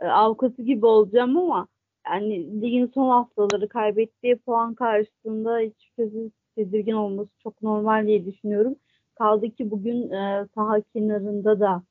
[0.00, 1.68] e, avukatı gibi olacağım ama
[2.06, 8.76] yani ligin son haftaları kaybettiği puan karşısında hiç şüphesiz tedirgin olması çok normal diye düşünüyorum.
[9.14, 11.82] Kaldı ki bugün e, saha kenarında da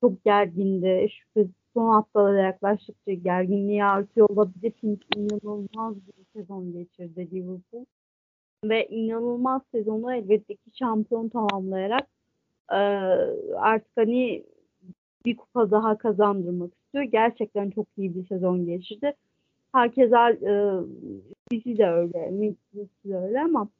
[0.00, 1.08] çok gergindi.
[1.10, 4.72] Şüphesiz son haftalara yaklaştıkça gerginliği artıyor olabilir.
[4.80, 7.84] Çünkü inanılmaz bir sezon geçirdi Liverpool.
[8.64, 12.06] Ve inanılmaz sezonu elbette ki şampiyon tamamlayarak
[12.72, 12.76] e,
[13.56, 14.44] artık hani
[15.24, 17.04] bir kupa daha kazandırmak istiyor.
[17.04, 19.12] Gerçekten çok iyi bir sezon geçirdi.
[19.72, 20.52] Herkese e,
[21.52, 23.75] bizi de öyle, Manchester de öyle ama e,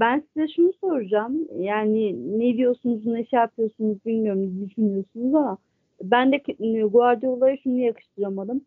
[0.00, 1.48] ben size şunu soracağım.
[1.58, 5.58] Yani ne diyorsunuz, ne şey yapıyorsunuz bilmiyorum, ne düşünüyorsunuz ama
[6.02, 6.38] Ben de
[6.82, 8.64] Guardiola'ya şunu yakıştıramadım.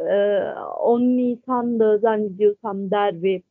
[0.00, 0.40] Ee,
[0.80, 3.42] 10 Nisan'da zannediyorsam derbi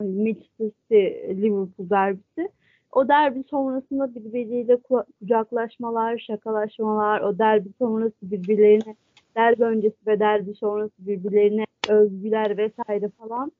[0.00, 1.06] Manchester City
[1.42, 2.48] Liverpool derbisi.
[2.92, 8.96] O derbi sonrasında birbiriyle kucaklaşmalar, şakalaşmalar, o derbi sonrası birbirlerine,
[9.36, 13.52] derbi öncesi ve derbi sonrası birbirlerine övgüler vesaire falan.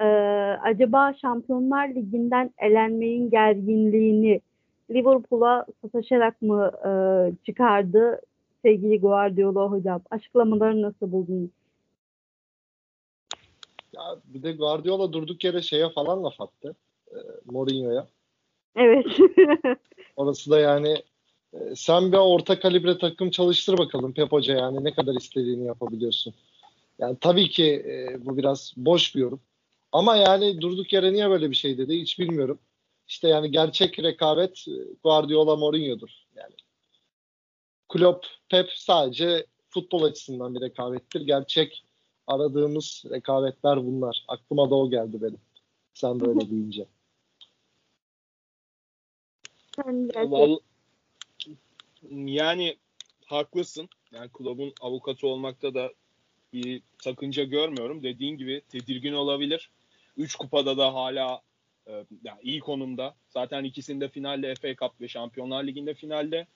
[0.00, 0.04] Ee,
[0.62, 4.40] acaba Şampiyonlar Ligi'nden elenmenin gerginliğini
[4.90, 6.90] Liverpool'a sataşarak mı e,
[7.46, 8.20] çıkardı
[8.62, 10.02] sevgili Guardiola hocam?
[10.10, 11.50] Açıklamaları nasıl buldunuz?
[13.92, 16.76] Ya bir de Guardiola durduk yere şeye falan laf attı.
[17.10, 18.06] E, Mourinho'ya.
[18.76, 19.06] Evet.
[20.16, 20.96] Orası da yani
[21.52, 26.34] e, sen bir orta kalibre takım çalıştır bakalım Pep Hoca yani ne kadar istediğini yapabiliyorsun.
[26.98, 29.40] Yani tabii ki e, bu biraz boş bir yorum.
[29.94, 32.58] Ama yani durduk yere niye böyle bir şey dedi hiç bilmiyorum.
[33.08, 36.10] İşte yani gerçek rekabet e, Guardiola Mourinho'dur.
[36.36, 36.54] Yani
[37.88, 41.20] Klopp, Pep sadece futbol açısından bir rekabettir.
[41.20, 41.84] Gerçek
[42.26, 44.24] aradığımız rekabetler bunlar.
[44.28, 45.38] Aklıma da o geldi benim.
[45.94, 46.86] Sen böyle deyince.
[50.14, 50.60] Vallahi,
[52.10, 52.76] yani
[53.26, 53.88] haklısın.
[54.12, 55.92] Yani kulübün avukatı olmakta da
[56.52, 58.02] bir sakınca görmüyorum.
[58.02, 59.70] Dediğin gibi tedirgin olabilir.
[60.16, 61.42] Üç kupada da hala
[61.86, 61.92] e,
[62.24, 63.14] yani iyi konumda.
[63.28, 66.46] Zaten ikisinde finalde FA Cup ve Şampiyonlar Ligi'nde finalde.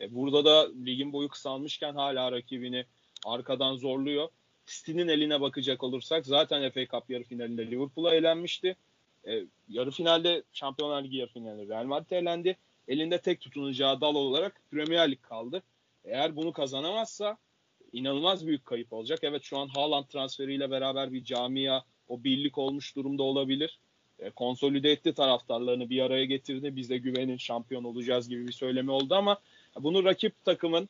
[0.00, 2.84] E, burada da ligin boyu kısalmışken hala rakibini
[3.26, 4.28] arkadan zorluyor.
[4.66, 8.76] City'nin eline bakacak olursak zaten FA Cup yarı finalinde Liverpool'a elenmişti.
[9.26, 12.56] E, yarı finalde Şampiyonlar Ligi yarı finalinde Real Madrid elendi.
[12.88, 15.62] Elinde tek tutunacağı dal olarak Premier Lig kaldı.
[16.04, 17.36] Eğer bunu kazanamazsa
[17.92, 19.18] inanılmaz büyük kayıp olacak.
[19.22, 23.78] Evet şu an Haaland transferiyle beraber bir camia o birlik olmuş durumda olabilir.
[24.18, 26.76] E, konsolide etti taraftarlarını bir araya getirdi.
[26.76, 29.38] Biz de güvenin şampiyon olacağız gibi bir söylemi oldu ama
[29.80, 30.88] bunu rakip takımın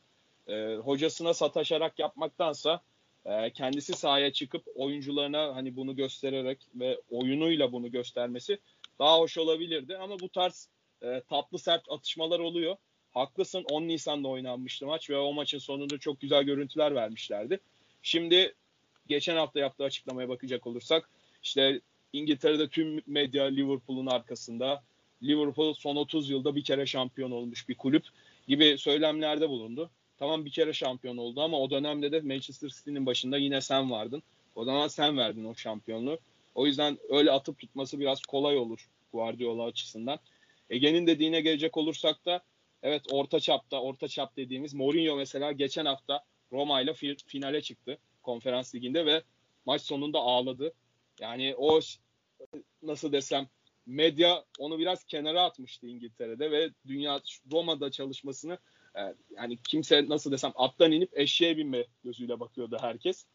[0.48, 2.80] e, hocasına sataşarak yapmaktansa
[3.24, 8.58] e, kendisi sahaya çıkıp oyuncularına hani bunu göstererek ve oyunuyla bunu göstermesi
[8.98, 9.96] daha hoş olabilirdi.
[9.96, 10.68] Ama bu tarz
[11.02, 12.76] e, tatlı sert atışmalar oluyor.
[13.10, 17.60] Haklısın 10 Nisan'da oynanmıştı maç ve o maçın sonunda çok güzel görüntüler vermişlerdi.
[18.02, 18.54] Şimdi
[19.12, 21.10] geçen hafta yaptığı açıklamaya bakacak olursak
[21.42, 21.80] işte
[22.12, 24.82] İngiltere'de tüm medya Liverpool'un arkasında.
[25.22, 28.04] Liverpool son 30 yılda bir kere şampiyon olmuş bir kulüp
[28.48, 29.90] gibi söylemlerde bulundu.
[30.18, 34.22] Tamam bir kere şampiyon oldu ama o dönemde de Manchester City'nin başında yine sen vardın.
[34.54, 36.18] O zaman sen verdin o şampiyonluğu.
[36.54, 40.18] O yüzden öyle atıp tutması biraz kolay olur Guardiola açısından.
[40.70, 42.42] Ege'nin dediğine gelecek olursak da
[42.82, 46.94] evet orta çapta, orta çap dediğimiz Mourinho mesela geçen hafta Roma ile
[47.26, 49.22] finale çıktı konferans liginde ve
[49.66, 50.72] maç sonunda ağladı.
[51.20, 51.80] Yani o
[52.82, 53.48] nasıl desem
[53.86, 58.58] medya onu biraz kenara atmıştı İngiltere'de ve dünya Roma'da çalışmasını
[58.96, 59.00] e,
[59.36, 63.26] yani kimse nasıl desem attan inip eşeğe binme gözüyle bakıyordu herkes.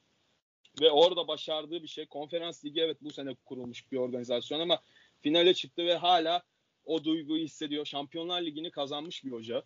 [0.82, 2.06] Ve orada başardığı bir şey.
[2.06, 4.82] Konferans Ligi evet bu sene kurulmuş bir organizasyon ama
[5.21, 6.43] finale çıktı ve hala
[6.86, 7.86] o duyguyu hissediyor.
[7.86, 9.63] Şampiyonlar Ligi'ni kazanmış bir hoca.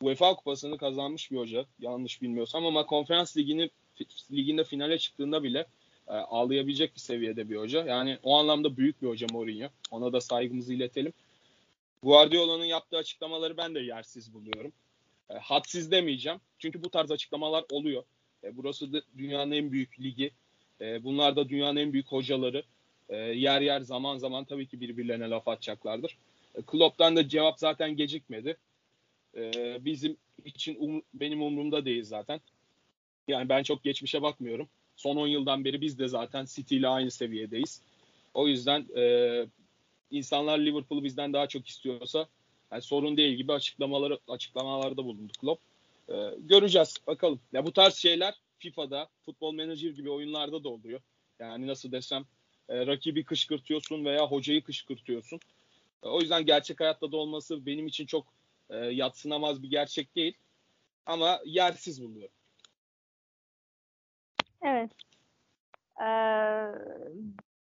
[0.00, 1.66] UEFA Kupası'nı kazanmış bir hoca.
[1.78, 3.70] Yanlış bilmiyorsam ama Konferans Ligi'ni
[4.32, 5.66] liginde finale çıktığında bile
[6.08, 7.84] e, ağlayabilecek bir seviyede bir hoca.
[7.84, 9.68] Yani o anlamda büyük bir hoca Mourinho.
[9.90, 11.12] Ona da saygımızı iletelim.
[12.02, 14.72] Guardiola'nın yaptığı açıklamaları ben de yersiz buluyorum.
[15.30, 16.40] E, hadsiz demeyeceğim.
[16.58, 18.02] Çünkü bu tarz açıklamalar oluyor.
[18.44, 20.30] E, burası da dünyanın en büyük ligi.
[20.80, 22.62] E, bunlar da dünyanın en büyük hocaları.
[23.08, 26.18] E, yer yer zaman zaman tabii ki birbirlerine laf atacaklardır.
[26.54, 28.56] E, Klopp'tan da cevap zaten gecikmedi.
[29.36, 32.40] E, bizim için um, benim umurumda değil zaten.
[33.28, 34.68] Yani ben çok geçmişe bakmıyorum.
[34.96, 37.80] Son 10 yıldan beri biz de zaten City ile aynı seviyedeyiz.
[38.34, 39.46] O yüzden e,
[40.10, 42.26] insanlar Liverpool'u bizden daha çok istiyorsa
[42.72, 45.62] yani sorun değil gibi açıklamaları açıklamalarda bulundu Klopp.
[46.08, 47.40] E, göreceğiz bakalım.
[47.52, 51.00] Ya bu tarz şeyler FIFA'da, Futbol Manager gibi oyunlarda da oluyor.
[51.38, 52.24] Yani nasıl desem
[52.68, 55.40] e, rakibi kışkırtıyorsun veya hocayı kışkırtıyorsun.
[56.02, 58.26] E, o yüzden gerçek hayatta da olması benim için çok
[58.70, 60.34] e, yatsınamaz bir gerçek değil.
[61.06, 62.34] Ama yersiz buluyorum.
[64.64, 64.90] Evet.
[66.00, 66.04] Ee,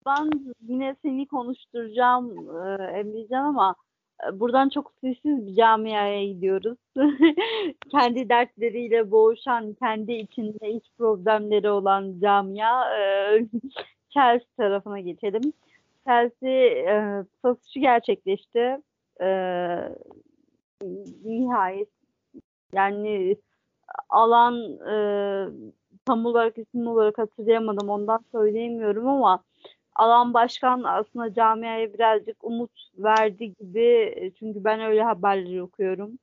[0.06, 0.30] ben
[0.68, 3.76] yine seni konuşturacağım e, Emrecan ama
[4.28, 6.78] e, buradan çok sessiz bir camiaya gidiyoruz.
[7.92, 13.40] kendi dertleriyle boğuşan, kendi içinde iç problemleri olan camia e,
[14.10, 15.54] Chelsea tarafına geçelim.
[16.08, 18.78] Chelsea e, satışı gerçekleşti.
[19.22, 19.28] E,
[21.26, 21.90] nihayet
[22.74, 23.36] yani
[24.10, 24.56] alan
[24.88, 24.96] e,
[26.06, 29.44] tam olarak isim olarak hatırlayamadım ondan söyleyemiyorum ama
[29.96, 36.20] alan başkan aslında camiaya birazcık umut verdi gibi çünkü ben öyle haberleri okuyorum.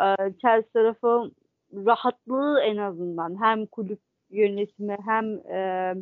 [0.00, 1.30] Ee, Chelsea tarafı
[1.74, 5.94] rahatlığı en azından hem kulüp yönetimi hem e,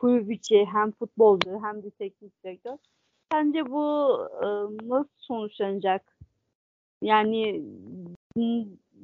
[0.00, 2.76] kulüp içi hem futbolcu hem de teknik direktör.
[3.32, 4.46] Sence bu e,
[4.88, 6.16] nasıl sonuçlanacak?
[7.02, 7.62] Yani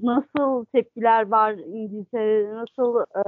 [0.02, 2.54] nasıl tepkiler var İngiltere'de?
[2.54, 3.22] Nasıl e,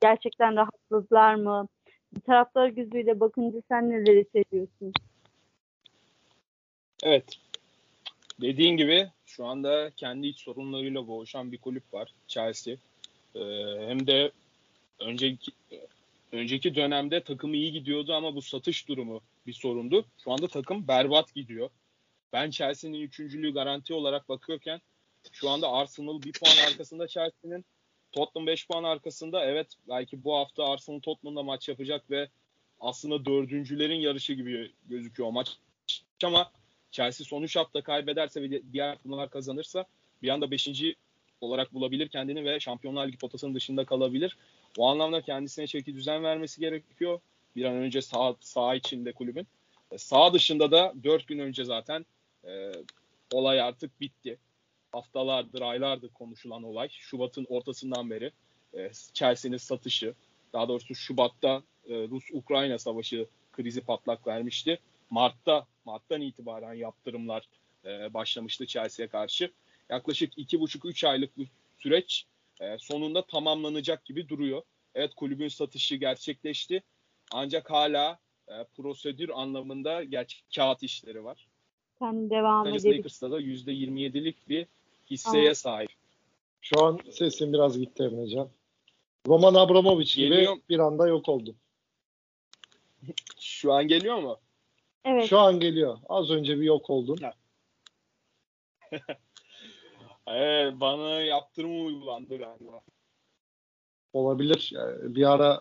[0.00, 1.68] gerçekten rahatladılar mı?
[2.16, 4.92] Bir taraftar gözüyle bakınca sen neler hissediyorsun?
[7.02, 7.38] Evet.
[8.40, 12.14] Dediğin gibi şu anda kendi iç sorunlarıyla boğuşan bir kulüp var.
[12.26, 12.76] Chelsea.
[13.34, 13.40] Ee,
[13.86, 14.30] hem de
[15.00, 15.52] önceki
[16.32, 20.04] önceki dönemde takım iyi gidiyordu ama bu satış durumu bir sorundu.
[20.24, 21.70] Şu anda takım berbat gidiyor.
[22.32, 24.80] Ben Chelsea'nin üçüncülüğü garanti olarak bakıyorken
[25.32, 27.64] şu anda Arsenal bir puan arkasında Chelsea'nin.
[28.12, 29.44] Tottenham 5 puan arkasında.
[29.44, 32.28] Evet belki bu hafta Arsenal Tottenham'da maç yapacak ve
[32.80, 35.56] aslında dördüncülerin yarışı gibi gözüküyor maç.
[36.24, 36.52] Ama
[36.90, 39.84] Chelsea son 3 hafta kaybederse ve diğer turnuvalar kazanırsa
[40.22, 40.68] bir anda 5.
[41.40, 44.36] olarak bulabilir kendini ve Şampiyonlar Ligi potasının dışında kalabilir.
[44.78, 47.20] O anlamda kendisine çeki düzen vermesi gerekiyor.
[47.56, 49.46] Bir an önce sağ, sağ içinde kulübün.
[49.90, 52.06] E, sağ dışında da 4 gün önce zaten
[52.44, 52.72] e,
[53.32, 54.38] olay artık bitti.
[54.94, 56.88] Haftalardır, aylardır konuşulan olay.
[56.90, 58.32] Şubat'ın ortasından beri
[58.74, 60.14] e, Chelsea'nin satışı,
[60.52, 64.78] daha doğrusu Şubat'ta e, Rus-Ukrayna savaşı krizi patlak vermişti.
[65.10, 67.48] Mart'ta, Mart'tan itibaren yaptırımlar
[67.84, 69.52] e, başlamıştı Chelsea'ye karşı.
[69.90, 72.26] Yaklaşık 2,5-3 aylık bir süreç
[72.60, 74.62] e, sonunda tamamlanacak gibi duruyor.
[74.94, 76.82] Evet kulübün satışı gerçekleşti.
[77.32, 81.48] Ancak hala e, prosedür anlamında gerçek kağıt işleri var.
[81.98, 82.98] Sen devam edelim.
[82.98, 84.66] Lakers'ta da %27'lik bir
[85.10, 85.54] hisseye Aa.
[85.54, 85.90] sahip.
[86.60, 88.48] Şu an sesin biraz gitti Emrecan.
[89.26, 90.56] Roman Abramovich gibi geliyor.
[90.68, 91.54] bir anda yok oldu.
[93.40, 94.38] Şu an geliyor mu?
[95.04, 95.28] Evet.
[95.28, 95.98] Şu an geliyor.
[96.08, 97.18] Az önce bir yok oldun.
[100.26, 102.80] evet, bana yaptırım uygulandı galiba.
[104.12, 104.70] Olabilir.
[104.72, 105.60] Yani bir ara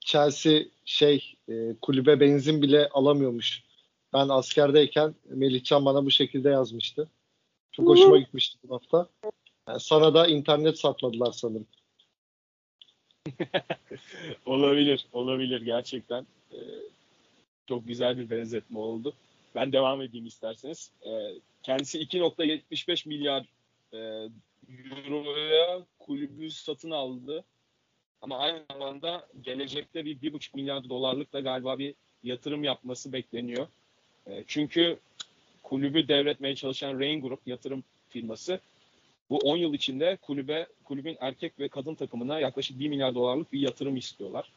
[0.00, 3.62] Chelsea şey e, kulübe benzin bile alamıyormuş.
[4.12, 7.08] Ben askerdeyken Melihcan bana bu şekilde yazmıştı.
[7.72, 9.08] Çok hoşuma gitmişti bu hafta.
[9.68, 11.66] Yani sana da internet satmadılar sanırım.
[14.46, 16.26] olabilir, olabilir gerçekten.
[16.52, 16.56] Ee,
[17.68, 19.12] çok güzel bir benzetme oldu.
[19.54, 20.90] Ben devam edeyim isterseniz.
[21.06, 23.46] Ee, kendisi 2.75 milyar
[23.92, 24.28] e,
[25.08, 27.44] euroya kulübü satın aldı.
[28.22, 33.66] Ama aynı zamanda gelecekte bir 1.5 milyar dolarlık da galiba bir yatırım yapması bekleniyor.
[34.26, 34.98] E, çünkü
[35.70, 38.60] kulübü devretmeye çalışan Rain Group yatırım firması
[39.30, 43.60] bu 10 yıl içinde kulübe kulübün erkek ve kadın takımına yaklaşık 1 milyar dolarlık bir
[43.60, 44.52] yatırım istiyorlar.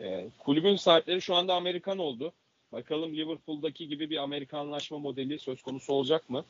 [0.00, 2.32] E, kulübün sahipleri şu anda Amerikan oldu.
[2.72, 6.44] Bakalım Liverpool'daki gibi bir Amerikanlaşma modeli söz konusu olacak mı?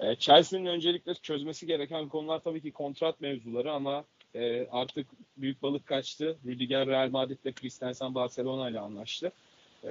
[0.00, 5.86] E, Chelsea'nin öncelikle çözmesi gereken konular tabii ki kontrat mevzuları ama e, artık büyük balık
[5.86, 6.38] kaçtı.
[6.46, 9.32] Rüdiger Real Madrid'le Christensen Barcelona ile anlaştı.
[9.84, 9.90] E,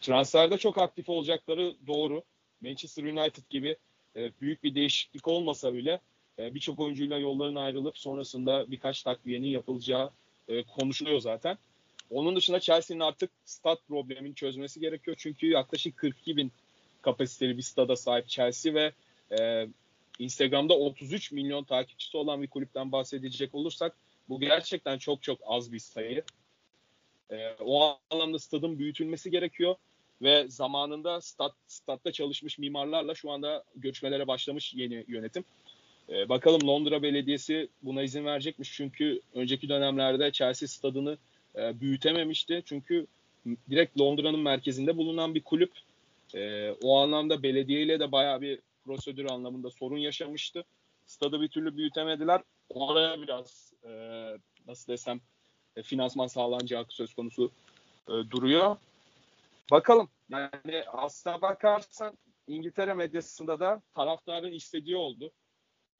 [0.00, 2.22] transferde çok aktif olacakları doğru.
[2.62, 3.76] Manchester United gibi
[4.16, 6.00] e, büyük bir değişiklik olmasa bile
[6.38, 10.10] e, birçok oyuncuyla yolların ayrılıp sonrasında birkaç takviyenin yapılacağı
[10.48, 11.58] e, konuşuluyor zaten.
[12.10, 15.16] Onun dışında Chelsea'nin artık stat problemini çözmesi gerekiyor.
[15.20, 16.52] Çünkü yaklaşık 42 bin
[17.02, 18.92] kapasiteli bir stada sahip Chelsea ve
[19.40, 19.68] e,
[20.18, 23.96] Instagram'da 33 milyon takipçisi olan bir kulüpten bahsedecek olursak
[24.28, 26.22] bu gerçekten çok çok az bir sayı.
[27.30, 29.76] E, o anlamda stadın büyütülmesi gerekiyor
[30.22, 35.44] ve zamanında stat, statta çalışmış mimarlarla şu anda görüşmelere başlamış yeni yönetim.
[36.08, 41.18] E, bakalım Londra Belediyesi buna izin verecekmiş çünkü önceki dönemlerde Chelsea stadını
[41.56, 42.62] e, büyütememişti.
[42.64, 43.06] Çünkü
[43.70, 45.72] direkt Londra'nın merkezinde bulunan bir kulüp.
[46.34, 50.64] E, o anlamda belediyeyle de bayağı bir prosedür anlamında sorun yaşamıştı.
[51.06, 52.42] Stadı bir türlü büyütemediler.
[52.68, 53.90] Oraya biraz e,
[54.66, 55.20] nasıl desem
[55.76, 57.50] e, finansman sağlanacağı söz konusu
[58.08, 58.76] e, duruyor.
[59.70, 60.08] Bakalım.
[60.30, 65.32] Yani aslına bakarsan İngiltere medyasında da taraftarın istediği oldu.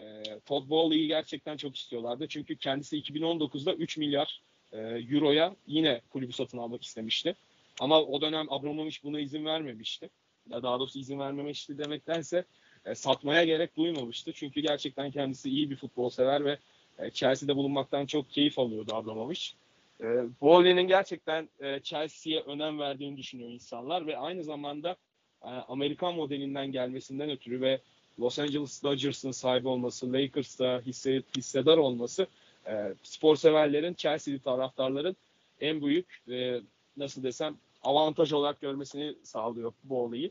[0.01, 2.29] E, Todd Bowley'i gerçekten çok istiyorlardı.
[2.29, 4.43] Çünkü kendisi 2019'da 3 milyar
[4.73, 7.35] e, euroya yine kulübü satın almak istemişti.
[7.81, 10.11] Ama o dönem Abramovich buna izin vermemişti.
[10.51, 12.45] Ya daha doğrusu izin vermemişti demektense
[12.85, 14.33] e, satmaya gerek duymamıştı.
[14.33, 16.59] Çünkü gerçekten kendisi iyi bir futbol sever ve
[16.99, 19.60] e, Chelsea'de bulunmaktan çok keyif alıyordu Abramovich.
[20.01, 20.07] E,
[20.41, 24.97] Bowley'nin gerçekten e, Chelsea'ye önem verdiğini düşünüyor insanlar ve aynı zamanda
[25.43, 27.81] e, Amerikan modelinden gelmesinden ötürü ve
[28.21, 32.27] Los Angeles Dodgers'ın sahibi olması, Lakers'ta hisse, hissedar olması
[32.67, 35.17] e, spor severlerin, Chelsea'li taraftarların
[35.61, 36.61] en büyük e,
[36.97, 40.31] nasıl desem avantaj olarak görmesini sağlıyor bu olayı.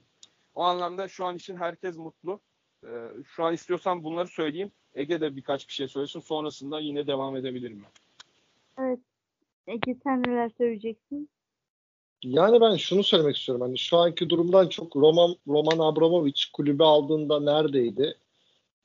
[0.55, 2.39] O anlamda şu an için herkes mutlu.
[2.83, 2.89] E,
[3.27, 4.71] şu an istiyorsan bunları söyleyeyim.
[4.95, 6.19] Ege de birkaç bir şey söylesin.
[6.19, 7.91] Sonrasında yine devam edebilirim ben.
[8.83, 8.99] Evet.
[9.69, 11.29] Ege sen neler söyleyeceksin?
[12.23, 13.61] Yani ben şunu söylemek istiyorum.
[13.61, 18.15] Hani şu anki durumdan çok Roman Roman Abramovich kulübü aldığında neredeydi?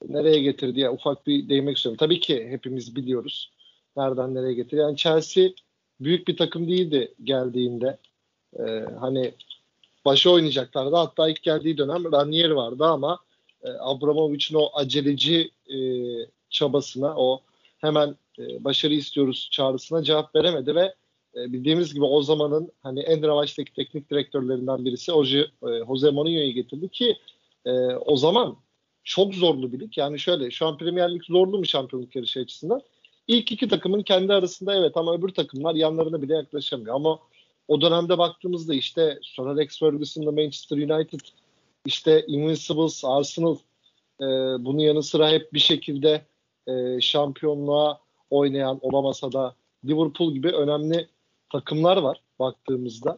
[0.09, 0.81] Nereye getirdi?
[0.81, 1.97] Yani ufak bir değinmek istiyorum.
[1.97, 3.51] Tabii ki hepimiz biliyoruz.
[3.97, 4.81] Nereden nereye getirdi.
[4.81, 5.49] Yani Chelsea
[6.01, 7.99] büyük bir takım değildi geldiğinde.
[8.59, 9.35] Ee, hani
[10.05, 10.97] başı oynayacaklardı.
[10.97, 13.19] Hatta ilk geldiği dönem Ranier vardı ama
[13.63, 15.79] e, Abramovich'in o aceleci e,
[16.51, 17.41] çabasına, o
[17.85, 20.95] hemen e, başarı istiyoruz çağrısına cevap veremedi ve
[21.37, 26.53] e, bildiğimiz gibi o zamanın hani en revaçtaki teknik direktörlerinden birisi Jose, e, Jose Mourinho'yu
[26.53, 27.17] getirdi ki
[27.65, 28.57] e, o zaman
[29.05, 29.99] çok zorlu bir lig.
[29.99, 32.83] Yani şöyle şu an Premier Lig zorlu mu şampiyonluk yarışı açısından?
[33.29, 36.95] İlk iki takımın kendi arasında evet ama öbür takımlar yanlarına bile yaklaşamıyor.
[36.95, 37.19] Ama
[37.69, 41.21] o dönemde baktığımızda işte Sir Alex Ferguson'la Manchester United,
[41.87, 43.57] işte Invincibles, Arsenal
[44.21, 44.25] e,
[44.65, 46.27] bunun yanı sıra hep bir şekilde
[46.69, 48.01] e, şampiyonluğa
[48.31, 49.55] oynayan olamasa da
[49.85, 51.09] Liverpool gibi önemli
[51.53, 53.17] takımlar var baktığımızda.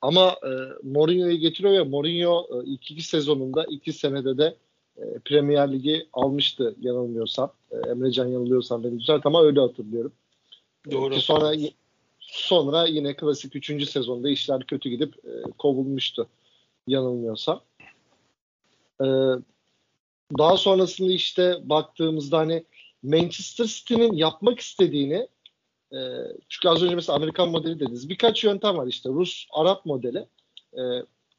[0.00, 0.50] Ama e,
[0.82, 4.56] Mourinho'yu getiriyor ve Mourinho e, ilk iki sezonunda iki senede de
[4.96, 7.52] e, Premier Ligi almıştı yanılmıyorsam.
[7.70, 10.12] E, Emrecan yanılıyorsam beni düzelt ama öyle hatırlıyorum.
[10.90, 11.14] Doğru.
[11.14, 11.52] Ki sonra
[12.20, 13.88] sonra yine klasik 3.
[13.88, 16.28] sezonda işler kötü gidip e, kovulmuştu
[16.86, 17.60] yanılmıyorsam.
[19.00, 19.06] E,
[20.38, 22.64] daha sonrasında işte baktığımızda hani
[23.02, 25.28] Manchester City'nin yapmak istediğini
[25.92, 25.98] e,
[26.48, 28.08] çünkü az önce mesela Amerikan modeli dediniz.
[28.08, 29.08] Birkaç yöntem var işte.
[29.08, 30.26] Rus, Arap modeli.
[30.74, 30.82] E,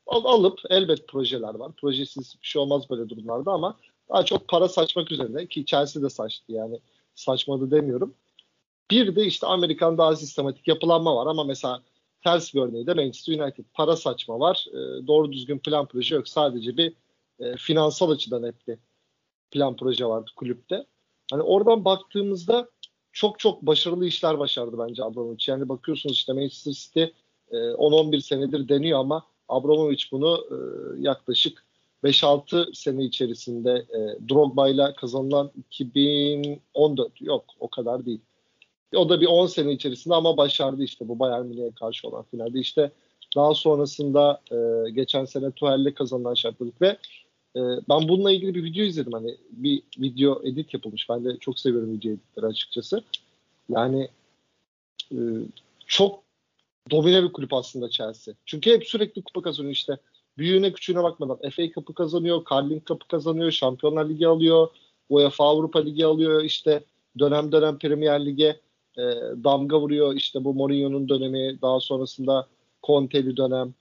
[0.08, 1.72] al, alıp elbet projeler var.
[1.72, 3.78] Projesiz bir şey olmaz böyle durumlarda ama
[4.10, 6.80] daha çok para saçmak üzerine ki Chelsea de saçtı yani
[7.16, 8.14] saçmadı demiyorum.
[8.91, 11.82] Bir de işte Amerikan daha sistematik yapılanma var ama mesela
[12.24, 13.66] ters bir örneği de Manchester United.
[13.74, 14.66] Para saçma var.
[14.70, 16.28] E, doğru düzgün plan proje yok.
[16.28, 16.94] Sadece bir
[17.40, 18.78] e, finansal açıdan hep bir
[19.52, 20.86] plan proje vardı kulüpte.
[21.32, 22.70] Hani oradan baktığımızda
[23.12, 25.50] çok çok başarılı işler başardı bence Abramovich.
[25.50, 27.04] Yani bakıyorsunuz işte Manchester City
[27.52, 30.58] e, 10-11 senedir deniyor ama Abramovich bunu e,
[31.02, 31.66] yaklaşık
[32.04, 38.22] 5-6 sene içerisinde e, Drogba ile kazanılan 2014 yok o kadar değil.
[38.96, 42.60] O da bir 10 sene içerisinde ama başardı işte bu Bayern Münih'e karşı olan finalde.
[42.60, 42.92] İşte
[43.36, 46.98] daha sonrasında e, geçen sene Tuhel'le kazanılan şampiyonluk ve
[47.56, 49.14] e, ben bununla ilgili bir video izledim.
[49.14, 51.10] Hani bir video edit yapılmış.
[51.10, 53.04] Ben de çok seviyorum video editleri açıkçası.
[53.70, 54.08] Yani
[55.12, 55.18] e,
[55.88, 56.24] çok
[56.91, 58.34] domine bir kulüp aslında Chelsea.
[58.45, 59.97] Çünkü hep sürekli kupa kazanıyor işte.
[60.38, 64.68] Büyüğüne küçüğüne bakmadan FA Cup'ı kazanıyor, Carling Cup'ı kazanıyor, Şampiyonlar Ligi alıyor,
[65.10, 66.84] UEFA Avrupa Ligi alıyor, işte
[67.20, 68.60] dönem dönem Premier Lig'e
[68.97, 69.01] e,
[69.43, 70.16] damga vuruyor.
[70.16, 72.47] İşte bu Mourinho'nun dönemi, daha sonrasında
[72.84, 73.74] Conte'li dönem.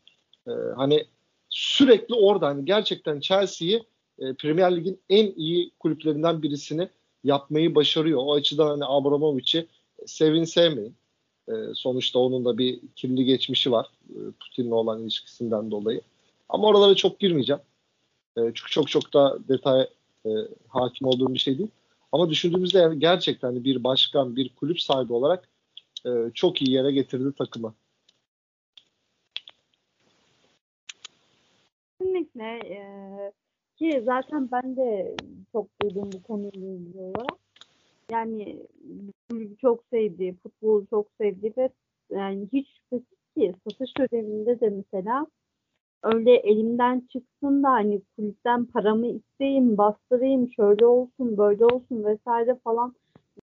[0.46, 1.04] E, hani
[1.52, 3.82] sürekli orada hani gerçekten Chelsea'yi
[4.18, 6.88] e, Premier Lig'in en iyi kulüplerinden birisini
[7.24, 8.20] yapmayı başarıyor.
[8.24, 9.66] O açıdan hani Abramovich'i
[10.06, 10.94] sevin sevmeyin.
[11.48, 13.86] E, sonuçta onun da bir kirli geçmişi var.
[14.10, 16.00] E, Putin'le olan ilişkisinden dolayı.
[16.48, 17.62] Ama oralara çok girmeyeceğim.
[18.36, 19.86] E, çünkü çok çok da detay
[20.26, 20.30] e,
[20.68, 21.70] hakim olduğum bir şey değil.
[22.12, 25.48] Ama düşündüğümüzde yani gerçekten bir başkan, bir kulüp sahibi olarak
[26.06, 27.74] e, çok iyi yere getirdi takımı.
[32.42, 32.74] Kesinlikle.
[32.74, 33.32] Ee,
[33.76, 35.16] ki zaten ben de
[35.52, 37.38] çok duydum bu konuyla ilgili olarak.
[38.10, 38.66] Yani
[39.30, 41.70] kulübü çok sevdi, futbolu çok sevdi ve
[42.10, 45.26] yani hiç şüphesiz ki satış döneminde de mesela
[46.02, 52.94] öyle elimden çıksın da hani kulüpten paramı isteyeyim, bastırayım, şöyle olsun, böyle olsun vesaire falan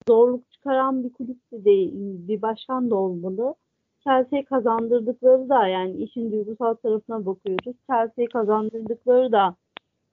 [0.08, 1.92] zorluk çıkaran bir kulüp de değil,
[2.28, 3.54] bir başkan da olmalı.
[4.04, 7.76] Chelsea'ye kazandırdıkları da yani işin duygusal tarafına bakıyoruz.
[7.86, 9.56] Chelsea'ye kazandırdıkları da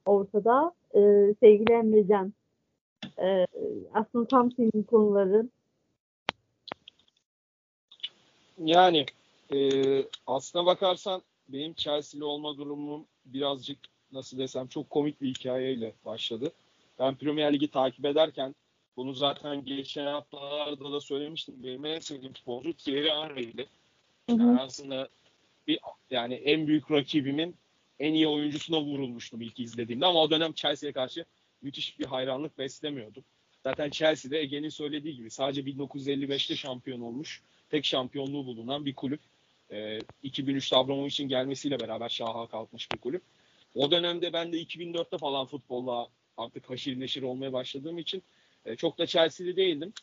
[0.05, 0.71] ortada.
[0.95, 2.33] Ee, sevgili Emrecan.
[3.21, 3.47] Ee,
[3.93, 5.51] aslında tam senin konuların.
[8.57, 9.05] Yani
[9.53, 9.59] e,
[10.27, 13.77] aslına bakarsan benim Chelsea'li olma durumum birazcık
[14.11, 16.51] nasıl desem çok komik bir hikayeyle başladı.
[16.99, 18.55] Ben Premier Ligi takip ederken
[18.97, 21.55] bunu zaten geçen haftalarda da söylemiştim.
[21.63, 23.67] Benim en sevdiğim futbolcu Thierry Henry'di.
[24.29, 25.09] Yani aslında
[25.67, 27.55] bir yani en büyük rakibimin
[27.99, 31.25] en iyi oyuncusuna vurulmuştum ilk izlediğimde ama o dönem Chelsea'ye karşı
[31.61, 33.23] müthiş bir hayranlık beslemiyordum.
[33.63, 39.21] Zaten Chelsea'de Ege'nin söylediği gibi sadece 1955'te şampiyon olmuş, tek şampiyonluğu bulunan bir kulüp.
[39.71, 43.23] Ee, 2003'te Abramovich'in gelmesiyle beraber şaha kalkmış bir kulüp.
[43.75, 46.07] O dönemde ben de 2004'te falan futbolla
[46.37, 48.23] artık haşir neşir olmaya başladığım için
[48.65, 49.93] e, çok da Chelsea'li değildim.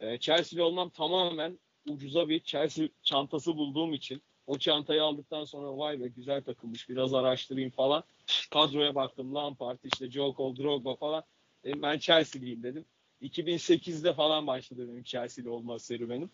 [0.00, 1.58] E, Chelsea'li olmam tamamen
[1.88, 7.14] ucuza bir Chelsea çantası bulduğum için o çantayı aldıktan sonra vay be güzel takılmış biraz
[7.14, 8.04] araştırayım falan.
[8.50, 11.22] Kadroya baktım Lampard işte Joe Cole, Drogba falan.
[11.64, 12.84] E, ben Chelsea'liyim dedim.
[13.22, 16.30] 2008'de falan başladı benim Chelsea'li olma serüvenim.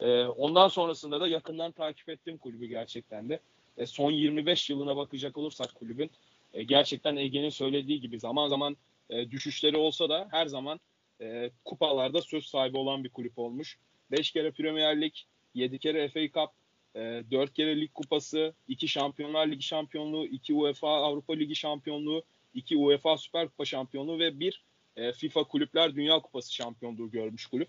[0.00, 3.40] E, ondan sonrasında da yakından takip ettim kulübü gerçekten de.
[3.76, 6.10] E, son 25 yılına bakacak olursak kulübün
[6.54, 8.76] e, gerçekten Ege'nin söylediği gibi zaman zaman
[9.10, 10.80] e, düşüşleri olsa da her zaman
[11.20, 13.78] e, kupalarda söz sahibi olan bir kulüp olmuş.
[14.10, 15.12] 5 kere Premier Lig,
[15.54, 16.50] 7 kere FA Cup,
[16.96, 22.22] e, 4 kere Lig Kupası, 2 Şampiyonlar Ligi şampiyonluğu, 2 UEFA Avrupa Ligi şampiyonluğu,
[22.54, 24.62] 2 UEFA Süper Kupa şampiyonluğu ve 1
[24.96, 27.68] e, FIFA Kulüpler Dünya Kupası şampiyonluğu görmüş kulüp.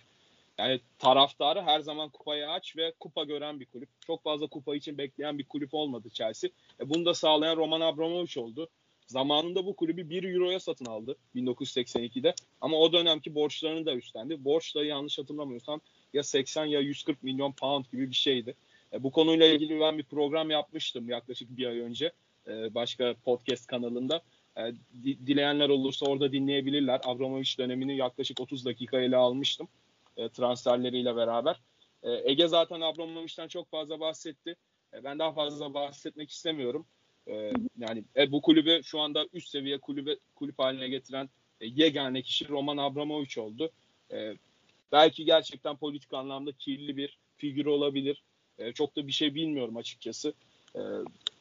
[0.57, 3.89] Yani taraftarı her zaman kupaya aç ve kupa gören bir kulüp.
[4.01, 6.49] Çok fazla kupa için bekleyen bir kulüp olmadı Chelsea.
[6.79, 8.69] E, bunu da sağlayan Roman Abramovich oldu.
[9.07, 12.33] Zamanında bu kulübü 1 euroya satın aldı 1982'de.
[12.61, 14.45] Ama o dönemki borçlarını da üstlendi.
[14.45, 15.81] Borç da yanlış hatırlamıyorsam
[16.15, 18.55] ya 80 ya 140 milyon pound gibi bir şeydi.
[18.93, 22.11] E, bu konuyla ilgili ben bir program yapmıştım yaklaşık bir ay önce.
[22.47, 24.21] E, başka podcast kanalında.
[24.57, 24.61] E,
[25.03, 27.01] dileyenler olursa orada dinleyebilirler.
[27.03, 29.67] Abramovich dönemini yaklaşık 30 dakika ele almıştım.
[30.17, 31.61] E, transferleriyle beraber.
[32.03, 34.55] E, Ege zaten Abramovich'ten çok fazla bahsetti.
[34.93, 36.85] E, ben daha fazla bahsetmek istemiyorum.
[37.27, 41.29] E, yani e, bu kulübü şu anda üst seviye kulübe kulüp haline getiren
[41.61, 43.71] e, yegane kişi Roman Abramovich oldu.
[44.11, 44.33] E,
[44.91, 48.23] belki gerçekten politik anlamda kirli bir figür olabilir.
[48.57, 50.33] E, çok da bir şey bilmiyorum açıkçası.
[50.75, 50.81] E,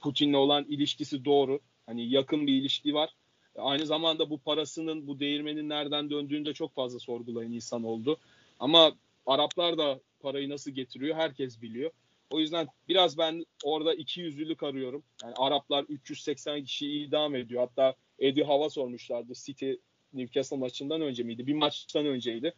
[0.01, 1.61] Putin'le olan ilişkisi doğru.
[1.86, 3.11] Hani yakın bir ilişki var.
[3.57, 8.16] E, aynı zamanda bu parasının, bu değirmenin nereden döndüğünü de çok fazla sorgulayan insan oldu.
[8.61, 8.92] Ama
[9.26, 11.90] Araplar da parayı nasıl getiriyor herkes biliyor.
[12.30, 15.03] O yüzden biraz ben orada iki yüzlülük arıyorum.
[15.22, 17.61] Yani Araplar 380 kişiyi idam ediyor.
[17.61, 19.72] Hatta Eddie Hava sormuşlardı City
[20.12, 21.47] Newcastle maçından önce miydi?
[21.47, 22.55] Bir maçtan önceydi.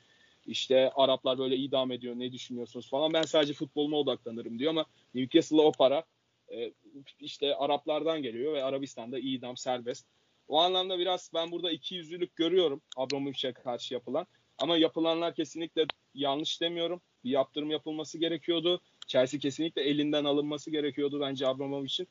[0.47, 3.13] İşte Araplar böyle idam ediyor ne düşünüyorsunuz falan.
[3.13, 6.05] Ben sadece futboluma odaklanırım diyor ama Newcastle'a o para
[6.53, 6.73] e,
[7.21, 10.07] işte Araplardan geliyor ve Arabistan'da idam serbest.
[10.49, 14.27] O anlamda biraz ben burada iki yüzlülük görüyorum Abramovich'e karşı yapılan.
[14.59, 17.01] Ama yapılanlar kesinlikle yanlış demiyorum.
[17.25, 18.81] Bir yaptırım yapılması gerekiyordu.
[19.07, 22.09] Chelsea kesinlikle elinden alınması gerekiyordu bence Abramovich'in.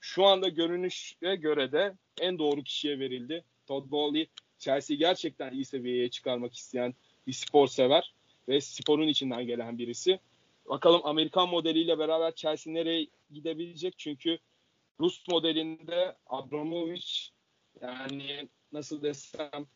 [0.00, 3.44] Şu anda görünüşe göre de en doğru kişiye verildi.
[3.66, 4.28] Todd Bowley
[4.58, 6.94] Chelsea gerçekten iyi seviyeye çıkarmak isteyen
[7.30, 8.14] bir spor sever
[8.48, 10.20] ve sporun içinden gelen birisi.
[10.68, 13.94] Bakalım Amerikan modeliyle beraber Chelsea nereye gidebilecek?
[13.98, 14.38] Çünkü
[15.00, 17.28] Rus modelinde Abramovich
[17.82, 19.66] yani nasıl desem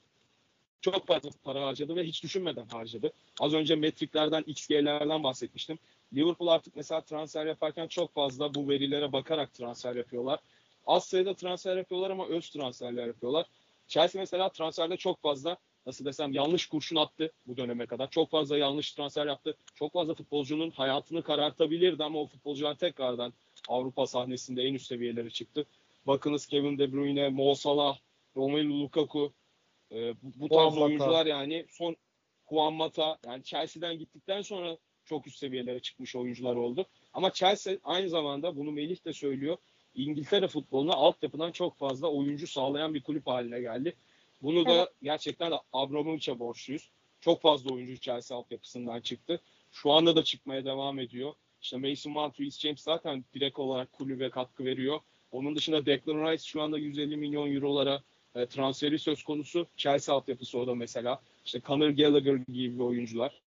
[0.80, 3.12] çok fazla para harcadı ve hiç düşünmeden harcadı.
[3.40, 5.78] Az önce metriklerden, XG'lerden bahsetmiştim.
[6.14, 10.40] Liverpool artık mesela transfer yaparken çok fazla bu verilere bakarak transfer yapıyorlar.
[10.86, 13.46] Az sayıda transfer yapıyorlar ama öz transferler yapıyorlar.
[13.88, 15.56] Chelsea mesela transferde çok fazla
[15.86, 18.10] nasıl desem yanlış kurşun attı bu döneme kadar.
[18.10, 19.56] Çok fazla yanlış transfer yaptı.
[19.74, 23.32] Çok fazla futbolcunun hayatını karartabilirdi ama o futbolcular tekrardan
[23.68, 25.66] Avrupa sahnesinde en üst seviyelere çıktı.
[26.06, 27.98] Bakınız Kevin De Bruyne, Mo Salah,
[28.36, 29.32] Romelu Lukaku
[29.92, 31.96] e, bu, tarz oyuncular yani son
[32.50, 36.86] Juan Mata yani Chelsea'den gittikten sonra çok üst seviyelere çıkmış oyuncular oldu.
[37.12, 39.56] Ama Chelsea aynı zamanda bunu Melih de söylüyor.
[39.94, 43.96] İngiltere futboluna altyapıdan çok fazla oyuncu sağlayan bir kulüp haline geldi.
[44.42, 46.90] Bunu da gerçekten Abramovich'e borçluyuz.
[47.20, 49.40] Çok fazla oyuncu Chelsea altyapısından çıktı.
[49.72, 51.34] Şu anda da çıkmaya devam ediyor.
[51.62, 55.00] İşte Mason Mount, Reece James zaten direkt olarak kulübe katkı veriyor.
[55.32, 58.02] Onun dışında Declan Rice şu anda 150 milyon eurolara
[58.34, 59.66] e, transferi söz konusu.
[59.76, 61.22] Chelsea altyapısı o da mesela.
[61.44, 63.42] İşte Conor Gallagher gibi oyuncular.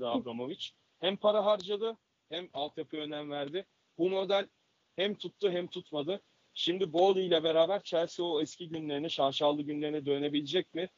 [0.00, 0.68] Abramovich.
[1.00, 1.96] Hem para harcadı
[2.28, 3.66] hem altyapıya önem verdi.
[3.98, 4.48] Bu model
[4.96, 6.20] hem tuttu hem tutmadı.
[6.58, 10.88] Şimdi Bowley ile beraber Chelsea o eski günlerine, şaşalı günlerine dönebilecek mi?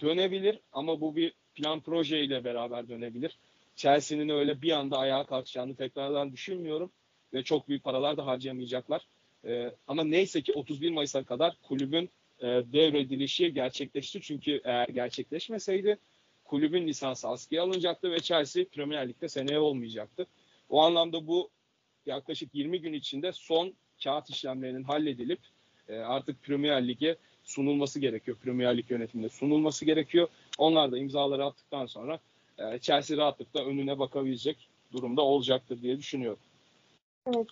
[0.00, 3.38] Dönebilir ama bu bir plan proje ile beraber dönebilir.
[3.76, 6.92] Chelsea'nin öyle bir anda ayağa kalkacağını tekrardan düşünmüyorum
[7.32, 9.06] ve çok büyük paralar da harcayamayacaklar.
[9.44, 14.20] Ee, ama neyse ki 31 Mayıs'a kadar kulübün e, devredilişi gerçekleşti.
[14.20, 15.98] Çünkü eğer gerçekleşmeseydi
[16.44, 20.26] kulübün lisansı askıya alınacaktı ve Chelsea Premier Lig'de seneye olmayacaktı.
[20.68, 21.50] O anlamda bu
[22.06, 23.74] yaklaşık 20 gün içinde son
[24.04, 25.40] kağıt işlemlerinin halledilip
[25.88, 28.36] e, artık Premier Lig'e sunulması gerekiyor.
[28.36, 30.28] Premier Lig yönetiminde sunulması gerekiyor.
[30.58, 32.18] Onlar da imzaları attıktan sonra
[32.58, 36.38] e, Chelsea rahatlıkla önüne bakabilecek durumda olacaktır diye düşünüyorum.
[37.26, 37.46] Evet.